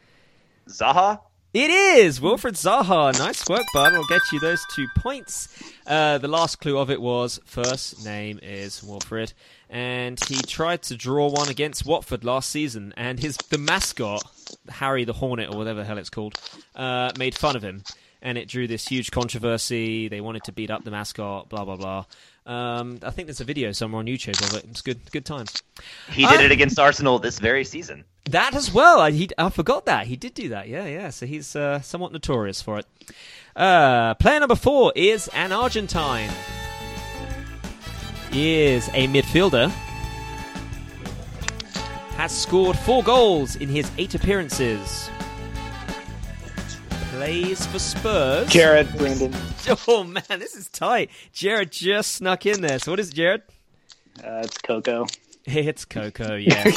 Zaha? 0.68 1.20
It 1.54 1.70
is 1.70 2.20
Wilfried 2.20 2.52
Zaha. 2.54 3.18
Nice 3.18 3.48
work, 3.48 3.64
bud. 3.72 3.94
I'll 3.94 4.04
get 4.06 4.20
you 4.30 4.40
those 4.40 4.62
two 4.74 4.86
points. 4.98 5.48
Uh, 5.86 6.18
the 6.18 6.28
last 6.28 6.56
clue 6.60 6.76
of 6.76 6.90
it 6.90 7.00
was 7.00 7.40
first 7.46 8.04
name 8.04 8.38
is 8.42 8.82
Wilfried, 8.82 9.32
and 9.70 10.22
he 10.28 10.36
tried 10.42 10.82
to 10.82 10.96
draw 10.96 11.28
one 11.28 11.48
against 11.48 11.86
Watford 11.86 12.24
last 12.24 12.50
season, 12.50 12.92
and 12.96 13.18
his 13.18 13.38
the 13.48 13.56
mascot 13.56 14.22
Harry 14.68 15.04
the 15.04 15.14
Hornet 15.14 15.48
or 15.50 15.56
whatever 15.56 15.80
the 15.80 15.86
hell 15.86 15.96
it's 15.98 16.10
called 16.10 16.38
uh, 16.74 17.12
made 17.18 17.34
fun 17.34 17.56
of 17.56 17.62
him, 17.62 17.84
and 18.20 18.36
it 18.36 18.48
drew 18.48 18.66
this 18.66 18.88
huge 18.88 19.10
controversy. 19.10 20.08
They 20.08 20.20
wanted 20.20 20.44
to 20.44 20.52
beat 20.52 20.70
up 20.70 20.84
the 20.84 20.90
mascot. 20.90 21.48
Blah 21.48 21.64
blah 21.64 21.76
blah. 21.76 22.04
Um, 22.46 23.00
I 23.02 23.10
think 23.10 23.26
there's 23.26 23.40
a 23.40 23.44
video 23.44 23.72
somewhere 23.72 23.98
on 23.98 24.06
YouTube 24.06 24.40
of 24.48 24.56
it. 24.56 24.64
It's 24.70 24.80
good, 24.80 25.10
good 25.10 25.24
times. 25.24 25.62
He 26.10 26.24
did 26.24 26.40
it 26.40 26.52
against 26.52 26.78
Arsenal 26.78 27.18
this 27.18 27.40
very 27.40 27.64
season. 27.64 28.04
That 28.30 28.54
as 28.54 28.72
well. 28.72 29.00
I, 29.00 29.10
he, 29.10 29.28
I 29.36 29.50
forgot 29.50 29.86
that. 29.86 30.06
He 30.06 30.14
did 30.16 30.34
do 30.34 30.48
that. 30.50 30.68
Yeah, 30.68 30.86
yeah. 30.86 31.10
So 31.10 31.26
he's 31.26 31.56
uh, 31.56 31.80
somewhat 31.80 32.12
notorious 32.12 32.62
for 32.62 32.78
it. 32.78 32.86
Uh, 33.56 34.14
player 34.14 34.38
number 34.38 34.54
four 34.54 34.92
is 34.94 35.28
an 35.28 35.50
Argentine. 35.50 36.30
Is 38.32 38.88
a 38.88 39.08
midfielder. 39.08 39.70
Has 42.16 42.32
scored 42.36 42.78
four 42.78 43.02
goals 43.02 43.56
in 43.56 43.68
his 43.68 43.90
eight 43.98 44.14
appearances. 44.14 45.10
Plays 47.16 47.64
for 47.64 47.78
Spurs. 47.78 48.46
Jared 48.50 48.94
Brandon. 48.98 49.32
Oh 49.88 50.04
man, 50.04 50.22
this 50.28 50.54
is 50.54 50.68
tight. 50.68 51.10
Jared 51.32 51.72
just 51.72 52.12
snuck 52.12 52.44
in 52.44 52.60
there. 52.60 52.78
So 52.78 52.92
what 52.92 53.00
is 53.00 53.08
it, 53.08 53.14
Jared? 53.14 53.40
Uh, 54.22 54.42
it's 54.44 54.58
Coco. 54.58 55.06
It's 55.46 55.86
Coco, 55.86 56.34
yes. 56.36 56.76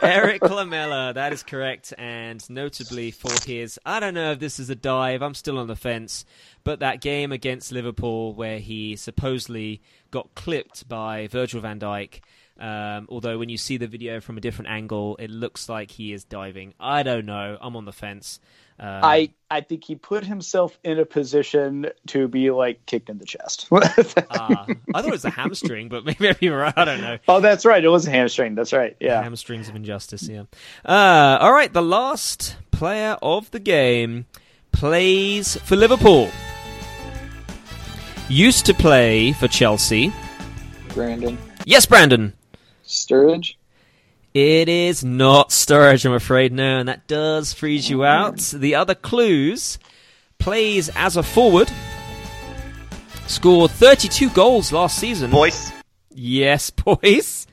Erik 0.00 0.40
Lamela, 0.42 1.12
that 1.12 1.34
is 1.34 1.42
correct. 1.42 1.92
And 1.98 2.42
notably 2.48 3.10
for 3.10 3.30
his, 3.46 3.78
I 3.84 4.00
don't 4.00 4.14
know 4.14 4.32
if 4.32 4.38
this 4.38 4.58
is 4.58 4.70
a 4.70 4.74
dive, 4.74 5.20
I'm 5.20 5.34
still 5.34 5.58
on 5.58 5.66
the 5.66 5.76
fence, 5.76 6.24
but 6.64 6.80
that 6.80 7.02
game 7.02 7.30
against 7.30 7.70
Liverpool 7.70 8.32
where 8.32 8.60
he 8.60 8.96
supposedly 8.96 9.82
got 10.10 10.34
clipped 10.34 10.88
by 10.88 11.26
Virgil 11.26 11.60
van 11.60 11.78
Dijk. 11.78 12.20
Um, 12.58 13.06
although 13.10 13.36
when 13.38 13.50
you 13.50 13.58
see 13.58 13.76
the 13.76 13.88
video 13.88 14.20
from 14.20 14.38
a 14.38 14.40
different 14.40 14.70
angle, 14.70 15.16
it 15.18 15.28
looks 15.28 15.68
like 15.68 15.90
he 15.90 16.14
is 16.14 16.24
diving. 16.24 16.72
I 16.80 17.02
don't 17.02 17.26
know. 17.26 17.58
I'm 17.60 17.76
on 17.76 17.84
the 17.84 17.92
fence. 17.92 18.40
Uh, 18.78 19.00
I 19.02 19.30
I 19.50 19.60
think 19.60 19.84
he 19.84 19.94
put 19.94 20.24
himself 20.24 20.78
in 20.82 20.98
a 20.98 21.04
position 21.04 21.86
to 22.08 22.26
be 22.26 22.50
like 22.50 22.84
kicked 22.86 23.08
in 23.08 23.18
the 23.18 23.24
chest. 23.24 23.68
uh, 23.72 23.78
I 23.80 24.66
thought 24.66 25.04
it 25.04 25.10
was 25.10 25.24
a 25.24 25.30
hamstring, 25.30 25.88
but 25.88 26.04
maybe 26.04 26.36
you're 26.40 26.58
right. 26.58 26.74
I 26.76 26.84
don't 26.84 27.00
know. 27.00 27.18
oh, 27.28 27.40
that's 27.40 27.64
right. 27.64 27.84
It 27.84 27.88
was 27.88 28.06
a 28.06 28.10
hamstring. 28.10 28.54
That's 28.54 28.72
right. 28.72 28.96
Yeah. 29.00 29.22
Hamstrings 29.22 29.68
of 29.68 29.76
injustice. 29.76 30.28
Yeah. 30.28 30.44
Uh, 30.84 31.38
all 31.40 31.52
right. 31.52 31.72
The 31.72 31.82
last 31.82 32.56
player 32.72 33.16
of 33.22 33.50
the 33.52 33.60
game 33.60 34.26
plays 34.72 35.56
for 35.58 35.76
Liverpool. 35.76 36.30
Used 38.28 38.66
to 38.66 38.74
play 38.74 39.32
for 39.32 39.46
Chelsea. 39.46 40.12
Brandon 40.88 41.38
Yes, 41.66 41.86
Brandon. 41.86 42.34
Sturridge. 42.86 43.54
It 44.34 44.68
is 44.68 45.04
not 45.04 45.50
Sturridge, 45.50 46.04
I'm 46.04 46.12
afraid, 46.12 46.52
no, 46.52 46.78
and 46.80 46.88
that 46.88 47.06
does 47.06 47.52
freeze 47.52 47.88
you 47.88 48.04
out. 48.04 48.38
The 48.38 48.74
other 48.74 48.96
clues 48.96 49.78
plays 50.40 50.88
as 50.96 51.16
a 51.16 51.22
forward, 51.22 51.70
scored 53.28 53.70
32 53.70 54.30
goals 54.30 54.72
last 54.72 54.98
season. 54.98 55.30
Boyce, 55.30 55.70
Yes, 56.10 56.70
boys. 56.70 57.46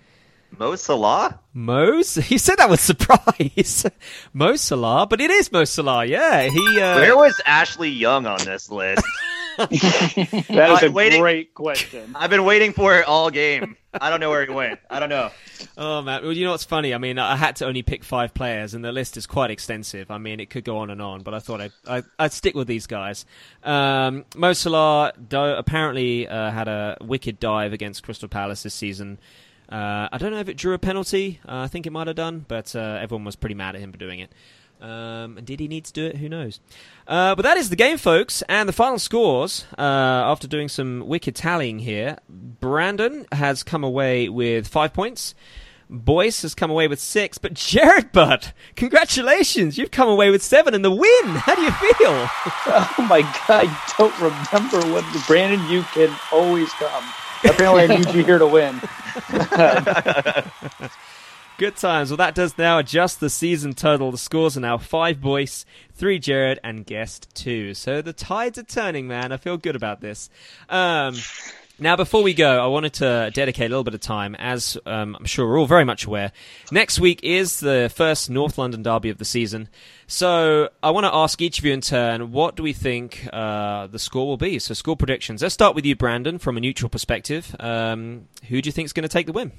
Mo 0.58 0.76
Salah. 0.76 1.40
Mo, 1.54 1.98
he 1.98 2.38
said 2.40 2.56
that 2.58 2.70
with 2.70 2.80
surprise. 2.80 3.86
Mo 4.34 4.56
Salah, 4.56 5.06
but 5.08 5.22
it 5.22 5.30
is 5.30 5.52
Mo 5.52 5.66
Salah, 5.66 6.06
yeah. 6.06 6.50
He, 6.50 6.80
uh, 6.82 6.96
Where 6.96 7.16
was 7.16 7.40
Ashley 7.46 7.90
Young 7.90 8.26
on 8.26 8.40
this 8.44 8.72
list? 8.72 9.04
That 9.68 10.80
is 10.82 10.84
a 10.84 10.92
waiting- 10.92 11.22
great 11.22 11.54
question. 11.54 12.14
I've 12.16 12.30
been 12.30 12.44
waiting 12.46 12.74
for 12.74 12.98
it 13.00 13.08
all 13.08 13.30
game. 13.30 13.78
I 13.94 14.10
don't 14.10 14.20
know 14.22 14.30
where 14.30 14.46
he 14.46 14.52
went. 14.52 14.80
I 14.90 15.00
don't 15.00 15.10
know. 15.10 15.32
Oh 15.78 16.02
man, 16.02 16.24
well, 16.24 16.32
you 16.32 16.46
know 16.46 16.52
what's 16.52 16.64
funny? 16.64 16.94
I 16.94 16.98
mean, 16.98 17.20
I 17.20 17.36
had 17.36 17.58
to 17.58 17.66
only 17.66 17.84
pick 17.84 18.04
five 18.04 18.34
players, 18.34 18.74
and 18.74 18.84
the 18.86 18.92
list 18.92 19.18
is 19.18 19.28
quite 19.28 19.52
extensive. 19.52 20.10
I 20.10 20.18
mean, 20.18 20.40
it 20.40 20.50
could 20.50 20.64
go 20.64 20.78
on 20.78 20.90
and 20.90 21.02
on, 21.02 21.22
but 21.24 21.34
I 21.34 21.40
thought 21.40 21.60
I'd, 21.62 21.72
I, 21.88 22.04
I'd 22.18 22.32
stick 22.32 22.56
with 22.56 22.68
these 22.68 22.88
guys. 22.88 23.26
Um, 23.64 24.24
Mo 24.36 24.54
Salah 24.54 25.12
do, 25.28 25.38
apparently 25.42 26.28
uh, 26.28 26.52
had 26.52 26.68
a 26.68 26.98
wicked 27.02 27.40
dive 27.40 27.74
against 27.74 28.04
Crystal 28.04 28.30
Palace 28.30 28.64
this 28.64 28.74
season. 28.74 29.20
Uh, 29.70 30.08
I 30.12 30.18
don't 30.18 30.32
know 30.32 30.40
if 30.40 30.50
it 30.50 30.58
drew 30.58 30.74
a 30.74 30.80
penalty. 30.80 31.40
Uh, 31.48 31.60
I 31.60 31.68
think 31.68 31.86
it 31.86 31.92
might 31.92 32.08
have 32.08 32.16
done, 32.16 32.46
but 32.48 32.76
uh, 32.76 33.00
everyone 33.02 33.24
was 33.26 33.36
pretty 33.36 33.56
mad 33.56 33.76
at 33.76 33.82
him 33.82 33.92
for 33.92 33.98
doing 33.98 34.20
it. 34.20 34.32
Um, 34.82 35.38
and 35.38 35.46
did 35.46 35.60
he 35.60 35.68
need 35.68 35.86
to 35.86 35.94
do 35.94 36.06
it? 36.08 36.18
Who 36.18 36.28
knows? 36.28 36.60
Uh, 37.08 37.36
but 37.36 37.44
that 37.44 37.58
is 37.58 37.70
the 37.70 37.76
game, 37.76 37.98
folks. 37.98 38.42
And 38.50 38.68
the 38.68 38.74
final 38.74 38.98
scores, 38.98 39.66
uh, 39.78 39.82
after 39.82 40.48
doing 40.48 40.70
some 40.70 41.08
wicked 41.08 41.36
tallying 41.36 41.80
here, 41.80 42.18
Brandon 42.28 43.28
has 43.32 43.62
come 43.64 43.84
away 43.84 44.28
with 44.28 44.68
five 44.68 44.92
points. 44.94 45.36
Boyce 45.88 46.42
has 46.44 46.56
come 46.56 46.72
away 46.72 46.88
with 46.88 47.00
six. 47.00 47.38
But 47.38 47.54
Jared 47.54 48.12
Butt, 48.14 48.54
congratulations! 48.76 49.78
You've 49.78 49.92
come 49.92 50.08
away 50.08 50.32
with 50.32 50.42
seven 50.42 50.74
and 50.74 50.86
the 50.86 50.92
win. 50.92 51.26
How 51.36 51.54
do 51.54 51.62
you 51.62 51.72
feel? 51.72 52.30
Oh 52.98 53.06
my 53.10 53.22
god, 53.22 53.66
I 53.68 53.94
don't 53.98 54.18
remember 54.20 54.80
what 54.94 55.04
Brandon. 55.28 55.68
You 55.70 55.84
can 55.94 56.16
always 56.32 56.72
come. 56.74 57.04
Apparently, 57.44 57.84
I 57.84 57.88
need 57.98 58.14
you 58.14 58.24
here 58.24 58.38
to 58.38 58.48
win. 58.48 58.80
Good 61.62 61.76
times. 61.76 62.10
Well, 62.10 62.18
that 62.18 62.34
does 62.34 62.58
now 62.58 62.80
adjust 62.80 63.20
the 63.20 63.30
season 63.30 63.74
total. 63.76 64.10
The 64.10 64.18
scores 64.18 64.58
are 64.58 64.62
now 64.62 64.80
five 64.80 65.22
Boyce, 65.22 65.64
three 65.94 66.18
Jared, 66.18 66.60
and 66.64 66.84
guest 66.84 67.28
two. 67.36 67.76
So 67.76 68.02
the 68.02 68.14
tides 68.14 68.58
are 68.58 68.64
turning, 68.64 69.08
man. 69.08 69.32
I 69.32 69.38
feel 69.38 69.58
good 69.58 69.76
about 69.76 70.02
this. 70.02 70.32
Um, 70.70 71.18
now, 71.78 71.96
before 71.96 72.24
we 72.24 72.34
go, 72.34 72.64
I 72.64 72.66
wanted 72.66 72.94
to 72.94 73.30
dedicate 73.36 73.68
a 73.68 73.70
little 73.70 73.84
bit 73.84 73.94
of 73.94 74.00
time, 74.00 74.34
as 74.40 74.76
um, 74.88 75.16
I'm 75.16 75.26
sure 75.26 75.48
we're 75.48 75.60
all 75.60 75.68
very 75.68 75.86
much 75.86 76.06
aware. 76.06 76.32
Next 76.72 77.00
week 77.00 77.20
is 77.22 77.60
the 77.60 77.92
first 77.94 78.32
North 78.32 78.58
London 78.58 78.82
derby 78.82 79.12
of 79.12 79.20
the 79.20 79.26
season. 79.26 79.70
So 80.08 80.70
I 80.82 80.90
want 80.90 81.04
to 81.06 81.14
ask 81.14 81.40
each 81.44 81.60
of 81.60 81.66
you 81.66 81.74
in 81.74 81.82
turn, 81.82 82.32
what 82.32 82.56
do 82.56 82.64
we 82.64 82.74
think 82.74 83.30
uh, 83.32 83.86
the 83.86 84.00
score 84.00 84.26
will 84.26 84.36
be? 84.36 84.58
So, 84.58 84.74
score 84.74 84.98
predictions. 84.98 85.44
Let's 85.44 85.54
start 85.54 85.76
with 85.76 85.86
you, 85.86 85.96
Brandon, 85.96 86.40
from 86.40 86.58
a 86.58 86.60
neutral 86.60 86.90
perspective. 86.90 87.56
Um, 87.60 88.30
who 88.50 88.64
do 88.64 88.68
you 88.68 88.72
think 88.72 88.88
is 88.88 88.94
going 88.94 89.04
to 89.04 89.10
take 89.10 89.28
the 89.28 89.32
win? 89.32 89.52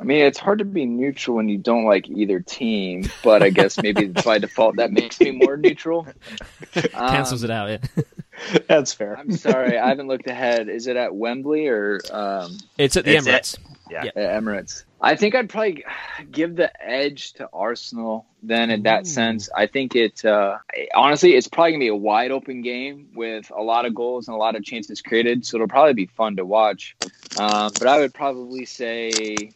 I 0.00 0.04
mean, 0.04 0.24
it's 0.24 0.38
hard 0.38 0.60
to 0.60 0.64
be 0.64 0.86
neutral 0.86 1.36
when 1.36 1.50
you 1.50 1.58
don't 1.58 1.84
like 1.84 2.08
either 2.08 2.40
team, 2.40 3.04
but 3.22 3.42
I 3.42 3.50
guess 3.50 3.80
maybe 3.82 4.06
by 4.24 4.38
default 4.38 4.76
that 4.76 4.92
makes 4.92 5.20
me 5.20 5.30
more 5.32 5.58
neutral. 5.58 6.06
Cancels 6.72 7.44
it 7.44 7.50
out, 7.50 7.68
yeah. 7.68 8.02
That's 8.66 8.94
fair. 8.94 9.18
I'm 9.18 9.36
sorry, 9.36 9.76
I 9.76 9.88
haven't 9.88 10.08
looked 10.08 10.26
ahead. 10.26 10.70
Is 10.70 10.86
it 10.86 10.96
at 10.96 11.14
Wembley 11.14 11.68
or 11.68 12.00
um, 12.10 12.56
It's 12.78 12.96
at 12.96 13.04
the 13.04 13.16
It's 13.16 13.26
Emirates. 13.26 13.58
Yeah. 13.90 14.04
Yeah. 14.04 14.10
at 14.16 14.42
Emirates? 14.42 14.84
I 15.02 15.16
think 15.16 15.34
I'd 15.34 15.50
probably 15.50 15.84
give 16.30 16.56
the 16.56 16.70
edge 16.82 17.34
to 17.34 17.50
Arsenal. 17.52 18.26
Then, 18.42 18.70
in 18.70 18.84
that 18.84 19.06
sense, 19.06 19.50
I 19.54 19.66
think 19.66 19.94
it. 19.96 20.24
Uh, 20.24 20.56
honestly, 20.94 21.34
it's 21.34 21.48
probably 21.48 21.72
gonna 21.72 21.80
be 21.80 21.88
a 21.88 21.96
wide 21.96 22.30
open 22.30 22.62
game 22.62 23.08
with 23.14 23.50
a 23.54 23.62
lot 23.62 23.84
of 23.84 23.94
goals 23.94 24.28
and 24.28 24.34
a 24.34 24.38
lot 24.38 24.56
of 24.56 24.64
chances 24.64 25.02
created. 25.02 25.44
So 25.44 25.56
it'll 25.56 25.68
probably 25.68 25.92
be 25.92 26.06
fun 26.06 26.36
to 26.36 26.46
watch. 26.46 26.96
Um, 27.38 27.70
but 27.78 27.86
I 27.86 27.98
would 27.98 28.14
probably 28.14 28.64
say. 28.64 29.52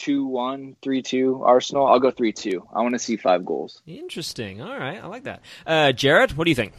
2 0.00 0.24
1, 0.24 0.76
3 0.80 1.02
2 1.02 1.42
Arsenal. 1.44 1.86
I'll 1.86 2.00
go 2.00 2.10
3 2.10 2.32
2. 2.32 2.66
I 2.72 2.80
want 2.80 2.94
to 2.94 2.98
see 2.98 3.16
five 3.16 3.44
goals. 3.44 3.82
Interesting. 3.86 4.62
All 4.62 4.78
right, 4.78 5.02
I 5.02 5.06
like 5.06 5.24
that. 5.24 5.42
Uh, 5.66 5.92
Jared, 5.92 6.32
what 6.36 6.44
do 6.44 6.50
you 6.50 6.54
think? 6.54 6.72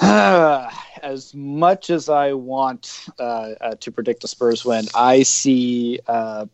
as 1.02 1.34
much 1.34 1.90
as 1.90 2.08
I 2.08 2.32
want 2.32 3.06
uh, 3.18 3.22
uh, 3.60 3.74
to 3.80 3.92
predict 3.92 4.24
a 4.24 4.28
Spurs 4.28 4.64
win, 4.64 4.86
I 4.94 5.24
see 5.24 6.00
uh, 6.06 6.46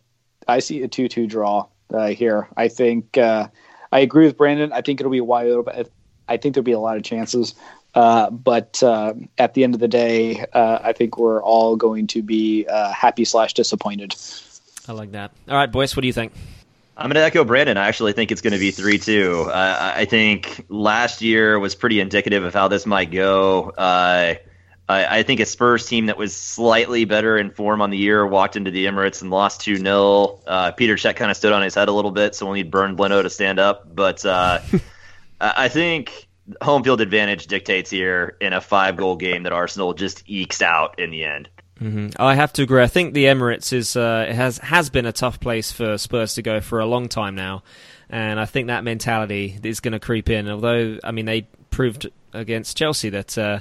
I 0.47 0.59
see 0.59 0.81
a 0.83 0.87
two-two 0.87 1.27
draw 1.27 1.67
uh, 1.93 2.07
here. 2.07 2.49
I 2.57 2.67
think 2.67 3.17
uh, 3.17 3.47
I 3.91 3.99
agree 3.99 4.25
with 4.25 4.37
Brandon. 4.37 4.73
I 4.73 4.81
think 4.81 4.99
it'll 4.99 5.11
be 5.11 5.19
a 5.19 5.23
wide 5.23 5.47
open. 5.47 5.85
I 6.27 6.37
think 6.37 6.55
there'll 6.55 6.63
be 6.65 6.73
a 6.73 6.79
lot 6.79 6.97
of 6.97 7.03
chances, 7.03 7.55
uh, 7.95 8.29
but 8.29 8.83
uh, 8.83 9.13
at 9.37 9.53
the 9.53 9.63
end 9.63 9.73
of 9.73 9.79
the 9.79 9.87
day, 9.87 10.45
uh, 10.53 10.79
I 10.83 10.93
think 10.93 11.17
we're 11.17 11.41
all 11.41 11.75
going 11.75 12.07
to 12.07 12.21
be 12.21 12.67
uh, 12.67 12.91
happy 12.91 13.25
slash 13.25 13.53
disappointed. 13.53 14.13
I 14.89 14.93
like 14.93 15.11
that. 15.11 15.31
All 15.47 15.55
right, 15.55 15.71
boys, 15.71 15.95
what 15.95 16.01
do 16.01 16.07
you 16.07 16.13
think? 16.13 16.33
I'm 16.97 17.05
going 17.05 17.15
to 17.15 17.23
echo 17.23 17.43
Brandon. 17.45 17.77
I 17.77 17.87
actually 17.87 18.13
think 18.13 18.31
it's 18.31 18.41
going 18.41 18.53
to 18.53 18.59
be 18.59 18.71
3 18.71 18.97
2. 18.97 19.45
Uh, 19.47 19.93
I 19.95 20.05
think 20.05 20.65
last 20.67 21.21
year 21.21 21.59
was 21.59 21.75
pretty 21.75 21.99
indicative 21.99 22.43
of 22.43 22.55
how 22.55 22.67
this 22.69 22.87
might 22.87 23.11
go. 23.11 23.69
Uh, 23.69 24.33
I, 24.89 25.19
I 25.19 25.23
think 25.23 25.41
a 25.41 25.45
Spurs 25.45 25.85
team 25.85 26.07
that 26.07 26.17
was 26.17 26.35
slightly 26.35 27.05
better 27.05 27.37
in 27.37 27.51
form 27.51 27.83
on 27.83 27.91
the 27.91 27.97
year 27.97 28.25
walked 28.25 28.55
into 28.55 28.71
the 28.71 28.87
Emirates 28.87 29.21
and 29.21 29.29
lost 29.29 29.61
2 29.61 29.77
0. 29.77 30.41
Uh, 30.47 30.71
Petr 30.71 30.93
Cech 30.95 31.15
kind 31.15 31.29
of 31.29 31.37
stood 31.37 31.53
on 31.53 31.61
his 31.61 31.75
head 31.75 31.87
a 31.87 31.93
little 31.93 32.11
bit, 32.11 32.33
so 32.33 32.47
we'll 32.47 32.55
need 32.55 32.71
Bernd 32.71 32.99
Leno 32.99 33.21
to 33.21 33.29
stand 33.29 33.59
up. 33.59 33.95
But 33.95 34.25
uh, 34.25 34.59
I 35.39 35.53
I 35.65 35.67
think 35.67 36.27
home 36.63 36.83
field 36.83 36.99
advantage 36.99 37.45
dictates 37.45 37.91
here 37.91 38.37
in 38.41 38.53
a 38.53 38.59
five 38.59 38.97
goal 38.97 39.15
game 39.17 39.43
that 39.43 39.53
Arsenal 39.53 39.93
just 39.93 40.23
ekes 40.25 40.63
out 40.63 40.97
in 40.97 41.11
the 41.11 41.25
end. 41.25 41.47
I 42.17 42.35
have 42.35 42.53
to 42.53 42.63
agree. 42.63 42.83
I 42.83 42.87
think 42.87 43.13
the 43.13 43.25
Emirates 43.25 43.71
is 43.71 43.95
uh, 43.95 44.25
has 44.31 44.57
has 44.59 44.89
been 44.89 45.05
a 45.05 45.13
tough 45.13 45.39
place 45.39 45.71
for 45.71 45.97
Spurs 45.97 46.35
to 46.35 46.41
go 46.41 46.59
for 46.61 46.79
a 46.79 46.85
long 46.85 47.07
time 47.07 47.35
now, 47.35 47.63
and 48.09 48.39
I 48.39 48.45
think 48.45 48.67
that 48.67 48.83
mentality 48.83 49.57
is 49.63 49.79
going 49.79 49.93
to 49.93 49.99
creep 49.99 50.29
in. 50.29 50.49
Although, 50.49 50.99
I 51.03 51.11
mean, 51.11 51.25
they 51.25 51.47
proved 51.69 52.07
against 52.33 52.77
Chelsea 52.77 53.09
that 53.09 53.37
uh, 53.37 53.59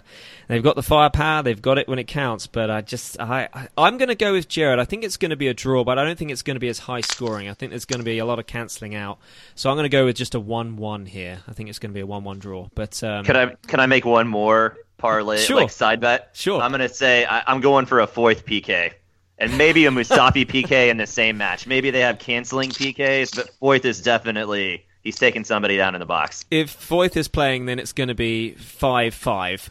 they've 0.48 0.62
got 0.62 0.76
the 0.76 0.82
firepower, 0.82 1.42
they've 1.42 1.62
got 1.62 1.78
it 1.78 1.88
when 1.88 1.98
it 1.98 2.06
counts. 2.06 2.46
But 2.46 2.70
I 2.70 2.80
just, 2.80 3.20
I, 3.20 3.48
I 3.54 3.68
I'm 3.78 3.98
going 3.98 4.08
to 4.08 4.14
go 4.14 4.32
with 4.32 4.48
Jared. 4.48 4.78
I 4.78 4.84
think 4.84 5.04
it's 5.04 5.16
going 5.16 5.30
to 5.30 5.36
be 5.36 5.48
a 5.48 5.54
draw, 5.54 5.84
but 5.84 5.98
I 5.98 6.04
don't 6.04 6.18
think 6.18 6.30
it's 6.30 6.42
going 6.42 6.56
to 6.56 6.60
be 6.60 6.68
as 6.68 6.80
high 6.80 7.00
scoring. 7.00 7.48
I 7.48 7.54
think 7.54 7.70
there's 7.70 7.84
going 7.84 8.00
to 8.00 8.04
be 8.04 8.18
a 8.18 8.24
lot 8.24 8.38
of 8.38 8.46
cancelling 8.46 8.94
out. 8.94 9.18
So 9.54 9.70
I'm 9.70 9.76
going 9.76 9.84
to 9.84 9.88
go 9.88 10.04
with 10.04 10.16
just 10.16 10.34
a 10.34 10.40
one-one 10.40 11.06
here. 11.06 11.38
I 11.46 11.52
think 11.52 11.68
it's 11.68 11.78
going 11.78 11.92
to 11.92 11.94
be 11.94 12.00
a 12.00 12.06
one-one 12.06 12.40
draw. 12.40 12.68
But 12.74 13.02
um, 13.04 13.24
Can 13.24 13.36
I 13.36 13.54
can 13.66 13.80
I 13.80 13.86
make 13.86 14.04
one 14.04 14.26
more 14.28 14.76
parlay 14.98 15.38
Sure. 15.38 15.56
like 15.56 15.70
side 15.70 16.00
bet? 16.00 16.30
Sure. 16.34 16.60
I'm 16.60 16.70
gonna 16.70 16.88
say 16.88 17.24
I, 17.24 17.42
I'm 17.46 17.60
going 17.60 17.86
for 17.86 18.00
a 18.00 18.06
fourth 18.06 18.44
PK. 18.44 18.92
and 19.38 19.56
maybe 19.56 19.86
a 19.86 19.90
Mustafi 19.90 20.44
PK 20.50 20.90
in 20.90 20.96
the 20.96 21.06
same 21.06 21.38
match. 21.38 21.66
Maybe 21.66 21.90
they 21.90 22.00
have 22.00 22.18
canceling 22.18 22.70
PKs, 22.70 23.34
but 23.36 23.48
Foyth 23.62 23.84
is 23.84 24.02
definitely 24.02 24.84
he's 25.02 25.16
taking 25.16 25.44
somebody 25.44 25.76
down 25.76 25.94
in 25.94 26.00
the 26.00 26.06
box. 26.06 26.44
If 26.50 26.76
Foyth 26.76 27.16
is 27.16 27.28
playing, 27.28 27.66
then 27.66 27.78
it's 27.78 27.92
going 27.92 28.08
to 28.08 28.14
be 28.16 28.54
five 28.54 29.14
five. 29.14 29.70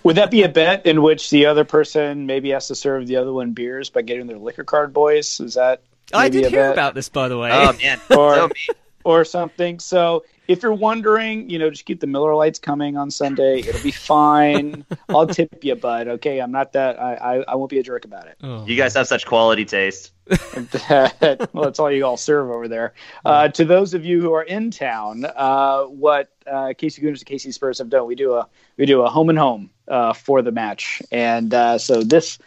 Would 0.02 0.16
that 0.16 0.30
be 0.30 0.42
a 0.42 0.48
bet 0.48 0.86
in 0.86 1.02
which 1.02 1.30
the 1.30 1.46
other 1.46 1.64
person 1.64 2.26
maybe 2.26 2.50
has 2.50 2.68
to 2.68 2.74
serve 2.74 3.06
the 3.06 3.16
other 3.16 3.32
one 3.32 3.52
beers 3.52 3.90
by 3.90 4.02
getting 4.02 4.26
their 4.26 4.38
liquor 4.38 4.64
card, 4.64 4.92
boys? 4.92 5.38
Is 5.40 5.54
that? 5.54 5.82
I 6.12 6.24
maybe 6.24 6.38
did 6.42 6.46
a 6.46 6.50
hear 6.50 6.62
bet? 6.64 6.72
about 6.72 6.94
this, 6.94 7.08
by 7.08 7.28
the 7.28 7.38
way. 7.38 7.50
Oh 7.52 7.72
man, 7.74 8.00
Or- 8.10 8.34
so 8.34 8.42
mean. 8.48 8.76
Or 9.08 9.24
something. 9.24 9.80
So 9.80 10.26
if 10.48 10.62
you're 10.62 10.74
wondering, 10.74 11.48
you 11.48 11.58
know, 11.58 11.70
just 11.70 11.86
keep 11.86 11.98
the 12.00 12.06
Miller 12.06 12.34
Lights 12.34 12.58
coming 12.58 12.98
on 12.98 13.10
Sunday. 13.10 13.60
It'll 13.60 13.82
be 13.82 13.90
fine. 13.90 14.84
I'll 15.08 15.26
tip 15.26 15.64
you, 15.64 15.76
bud. 15.76 16.08
Okay, 16.08 16.40
I'm 16.40 16.52
not 16.52 16.74
that. 16.74 17.00
I 17.00 17.14
I, 17.14 17.34
I 17.48 17.54
won't 17.54 17.70
be 17.70 17.78
a 17.78 17.82
jerk 17.82 18.04
about 18.04 18.26
it. 18.26 18.36
Oh. 18.42 18.66
you 18.66 18.76
guys 18.76 18.92
have 18.92 19.06
such 19.06 19.24
quality 19.24 19.64
taste. 19.64 20.12
That- 20.26 21.48
well, 21.54 21.64
that's 21.64 21.78
all 21.78 21.90
you 21.90 22.04
all 22.04 22.18
serve 22.18 22.50
over 22.50 22.68
there. 22.68 22.92
Uh, 23.24 23.48
to 23.48 23.64
those 23.64 23.94
of 23.94 24.04
you 24.04 24.20
who 24.20 24.34
are 24.34 24.42
in 24.42 24.70
town, 24.70 25.24
uh, 25.24 25.84
what 25.84 26.28
uh, 26.46 26.74
KC 26.76 27.02
Gooners 27.02 27.20
and 27.20 27.26
KC 27.26 27.54
Spurs 27.54 27.78
have 27.78 27.88
done, 27.88 28.04
we 28.06 28.14
do 28.14 28.34
a 28.34 28.46
we 28.76 28.84
do 28.84 29.00
a 29.00 29.08
home 29.08 29.30
and 29.30 29.38
home 29.38 29.70
uh, 29.88 30.12
for 30.12 30.42
the 30.42 30.52
match, 30.52 31.00
and 31.10 31.54
uh, 31.54 31.78
so 31.78 32.02
this. 32.02 32.38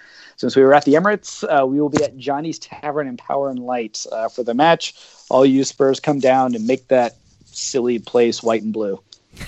Since 0.41 0.55
we 0.55 0.63
were 0.63 0.73
at 0.73 0.85
the 0.85 0.95
Emirates, 0.95 1.43
uh, 1.43 1.67
we 1.67 1.79
will 1.79 1.89
be 1.89 2.03
at 2.03 2.17
Johnny's 2.17 2.57
Tavern 2.57 3.07
in 3.07 3.15
Power 3.15 3.51
and 3.51 3.59
Light 3.59 4.03
uh, 4.11 4.27
for 4.27 4.41
the 4.41 4.55
match. 4.55 4.95
All 5.29 5.45
you 5.45 5.63
Spurs 5.63 5.99
come 5.99 6.19
down 6.19 6.55
and 6.55 6.65
make 6.65 6.87
that 6.87 7.15
silly 7.45 7.99
place 7.99 8.41
white 8.41 8.63
and 8.63 8.73
blue. 8.73 8.99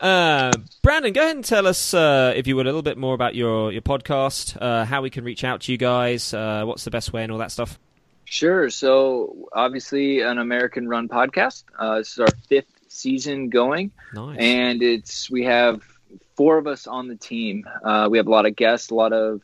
Uh, 0.00 0.50
Brandon, 0.82 1.12
go 1.12 1.20
ahead 1.22 1.36
and 1.36 1.44
tell 1.44 1.64
us, 1.64 1.94
uh, 1.94 2.32
if 2.34 2.48
you 2.48 2.56
would, 2.56 2.66
a 2.66 2.70
little 2.70 2.82
bit 2.82 2.98
more 2.98 3.14
about 3.14 3.36
your 3.36 3.70
your 3.70 3.82
podcast, 3.82 4.60
uh, 4.60 4.84
how 4.84 5.00
we 5.00 5.10
can 5.10 5.22
reach 5.22 5.44
out 5.44 5.60
to 5.60 5.70
you 5.70 5.78
guys, 5.78 6.34
uh, 6.34 6.64
what's 6.64 6.82
the 6.82 6.90
best 6.90 7.12
way, 7.12 7.22
and 7.22 7.30
all 7.30 7.38
that 7.38 7.52
stuff. 7.52 7.78
Sure. 8.24 8.68
So 8.68 9.48
obviously, 9.52 10.22
an 10.22 10.38
American 10.38 10.88
run 10.88 11.08
podcast. 11.08 11.62
Uh, 11.78 11.98
this 11.98 12.14
is 12.14 12.18
our 12.18 12.26
fifth 12.48 12.66
season 12.88 13.48
going, 13.48 13.92
Nice. 14.12 14.38
and 14.40 14.82
it's 14.82 15.30
we 15.30 15.44
have 15.44 15.82
four 16.34 16.58
of 16.58 16.66
us 16.66 16.88
on 16.88 17.06
the 17.06 17.14
team. 17.16 17.64
Uh, 17.84 18.08
we 18.10 18.18
have 18.18 18.26
a 18.26 18.30
lot 18.30 18.44
of 18.44 18.56
guests, 18.56 18.90
a 18.90 18.94
lot 18.96 19.12
of 19.12 19.40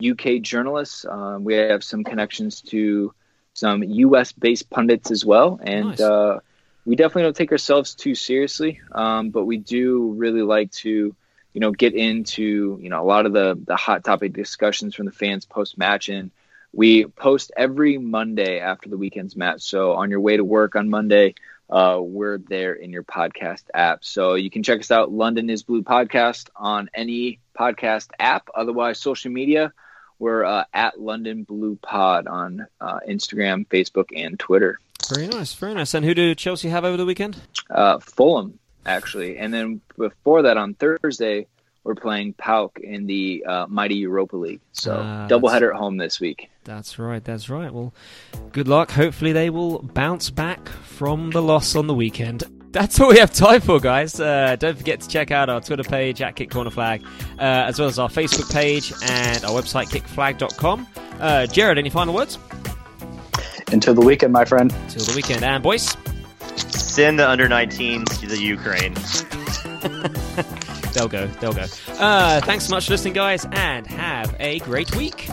UK 0.00 0.40
journalists. 0.40 1.04
Um, 1.06 1.44
we 1.44 1.54
have 1.54 1.74
some 1.74 1.94
connections 1.94 2.52
to 2.56 3.12
some 3.44 3.82
US 3.82 4.32
based 4.32 4.68
pundits 4.70 5.10
as 5.10 5.24
well, 5.24 5.58
and 5.62 5.90
Nice. 5.90 6.00
uh, 6.00 6.40
we 6.84 6.96
definitely 6.96 7.22
don't 7.22 7.36
take 7.36 7.52
ourselves 7.52 7.94
too 7.94 8.14
seriously, 8.14 8.80
um, 8.92 9.30
but 9.30 9.44
we 9.44 9.58
do 9.58 10.12
really 10.12 10.42
like 10.42 10.70
to. 10.82 11.14
You 11.52 11.60
know, 11.60 11.72
get 11.72 11.94
into 11.94 12.78
you 12.80 12.90
know 12.90 13.02
a 13.02 13.04
lot 13.04 13.26
of 13.26 13.32
the 13.32 13.58
the 13.66 13.76
hot 13.76 14.04
topic 14.04 14.32
discussions 14.32 14.94
from 14.94 15.06
the 15.06 15.12
fans 15.12 15.46
post 15.46 15.76
match, 15.78 16.08
and 16.08 16.30
we 16.72 17.06
post 17.06 17.50
every 17.56 17.98
Monday 17.98 18.60
after 18.60 18.88
the 18.88 18.96
weekend's 18.96 19.36
match. 19.36 19.62
So 19.62 19.92
on 19.94 20.10
your 20.10 20.20
way 20.20 20.36
to 20.36 20.44
work 20.44 20.76
on 20.76 20.88
Monday, 20.88 21.34
uh, 21.68 21.98
we're 22.00 22.38
there 22.38 22.74
in 22.74 22.90
your 22.90 23.02
podcast 23.02 23.64
app. 23.74 24.04
So 24.04 24.34
you 24.34 24.50
can 24.50 24.62
check 24.62 24.80
us 24.80 24.90
out, 24.90 25.10
London 25.10 25.50
is 25.50 25.62
Blue 25.62 25.82
Podcast, 25.82 26.48
on 26.56 26.88
any 26.94 27.40
podcast 27.58 28.10
app. 28.18 28.48
Otherwise, 28.54 29.00
social 29.00 29.30
media, 29.32 29.72
we're 30.20 30.44
uh, 30.44 30.64
at 30.72 31.00
London 31.00 31.42
Blue 31.42 31.76
Pod 31.82 32.28
on 32.28 32.66
uh, 32.80 33.00
Instagram, 33.08 33.66
Facebook, 33.66 34.06
and 34.14 34.38
Twitter. 34.38 34.78
Very 35.12 35.26
nice, 35.26 35.54
very 35.54 35.74
nice. 35.74 35.94
And 35.94 36.04
who 36.04 36.14
do 36.14 36.34
Chelsea 36.36 36.68
have 36.68 36.84
over 36.84 36.96
the 36.96 37.06
weekend? 37.06 37.36
Uh, 37.68 37.98
Fulham, 37.98 38.58
actually. 38.86 39.38
And 39.38 39.52
then 39.52 39.80
before 39.98 40.42
that, 40.42 40.56
on 40.56 40.74
Thursday, 40.74 41.46
we're 41.82 41.94
playing 41.94 42.34
PAOK 42.34 42.78
in 42.78 43.06
the 43.06 43.42
uh, 43.44 43.66
Mighty 43.68 43.96
Europa 43.96 44.36
League. 44.36 44.60
So 44.72 45.00
Ah, 45.02 45.26
doubleheader 45.28 45.70
at 45.70 45.76
home 45.76 45.96
this 45.96 46.20
week. 46.20 46.50
That's 46.64 46.98
right, 46.98 47.24
that's 47.24 47.48
right. 47.48 47.72
Well, 47.72 47.92
good 48.52 48.68
luck. 48.68 48.90
Hopefully, 48.92 49.32
they 49.32 49.50
will 49.50 49.80
bounce 49.80 50.30
back 50.30 50.68
from 50.68 51.30
the 51.30 51.42
loss 51.42 51.74
on 51.74 51.86
the 51.86 51.94
weekend. 51.94 52.44
That's 52.72 53.00
all 53.00 53.08
we 53.08 53.18
have 53.18 53.32
time 53.32 53.60
for, 53.60 53.80
guys. 53.80 54.20
Uh, 54.20 54.56
don't 54.56 54.78
forget 54.78 55.00
to 55.00 55.08
check 55.08 55.30
out 55.30 55.48
our 55.48 55.60
Twitter 55.60 55.82
page 55.82 56.22
at 56.22 56.36
Kick 56.36 56.50
Corner 56.50 56.70
Flag, 56.70 57.02
uh, 57.38 57.42
as 57.42 57.78
well 57.78 57.88
as 57.88 57.98
our 57.98 58.08
Facebook 58.08 58.52
page 58.52 58.92
and 59.02 59.44
our 59.44 59.50
website, 59.50 59.88
kickflag.com. 59.88 60.86
Uh, 61.18 61.46
Jared, 61.46 61.78
any 61.78 61.90
final 61.90 62.14
words? 62.14 62.38
Until 63.72 63.94
the 63.94 64.00
weekend, 64.00 64.32
my 64.32 64.44
friend. 64.44 64.70
Till 64.88 65.04
the 65.04 65.14
weekend. 65.16 65.42
And, 65.42 65.62
boys, 65.62 65.96
Send 66.56 67.18
the 67.18 67.28
under 67.28 67.48
19s 67.48 68.20
to 68.20 68.26
the 68.26 68.38
Ukraine. 68.38 68.94
they'll 70.92 71.08
go, 71.08 71.26
they'll 71.40 71.52
go. 71.52 71.66
Uh, 71.98 72.40
thanks 72.40 72.66
so 72.66 72.74
much 72.74 72.86
for 72.86 72.92
listening, 72.92 73.14
guys, 73.14 73.46
and 73.52 73.86
have 73.86 74.34
a 74.38 74.58
great 74.60 74.94
week. 74.96 75.28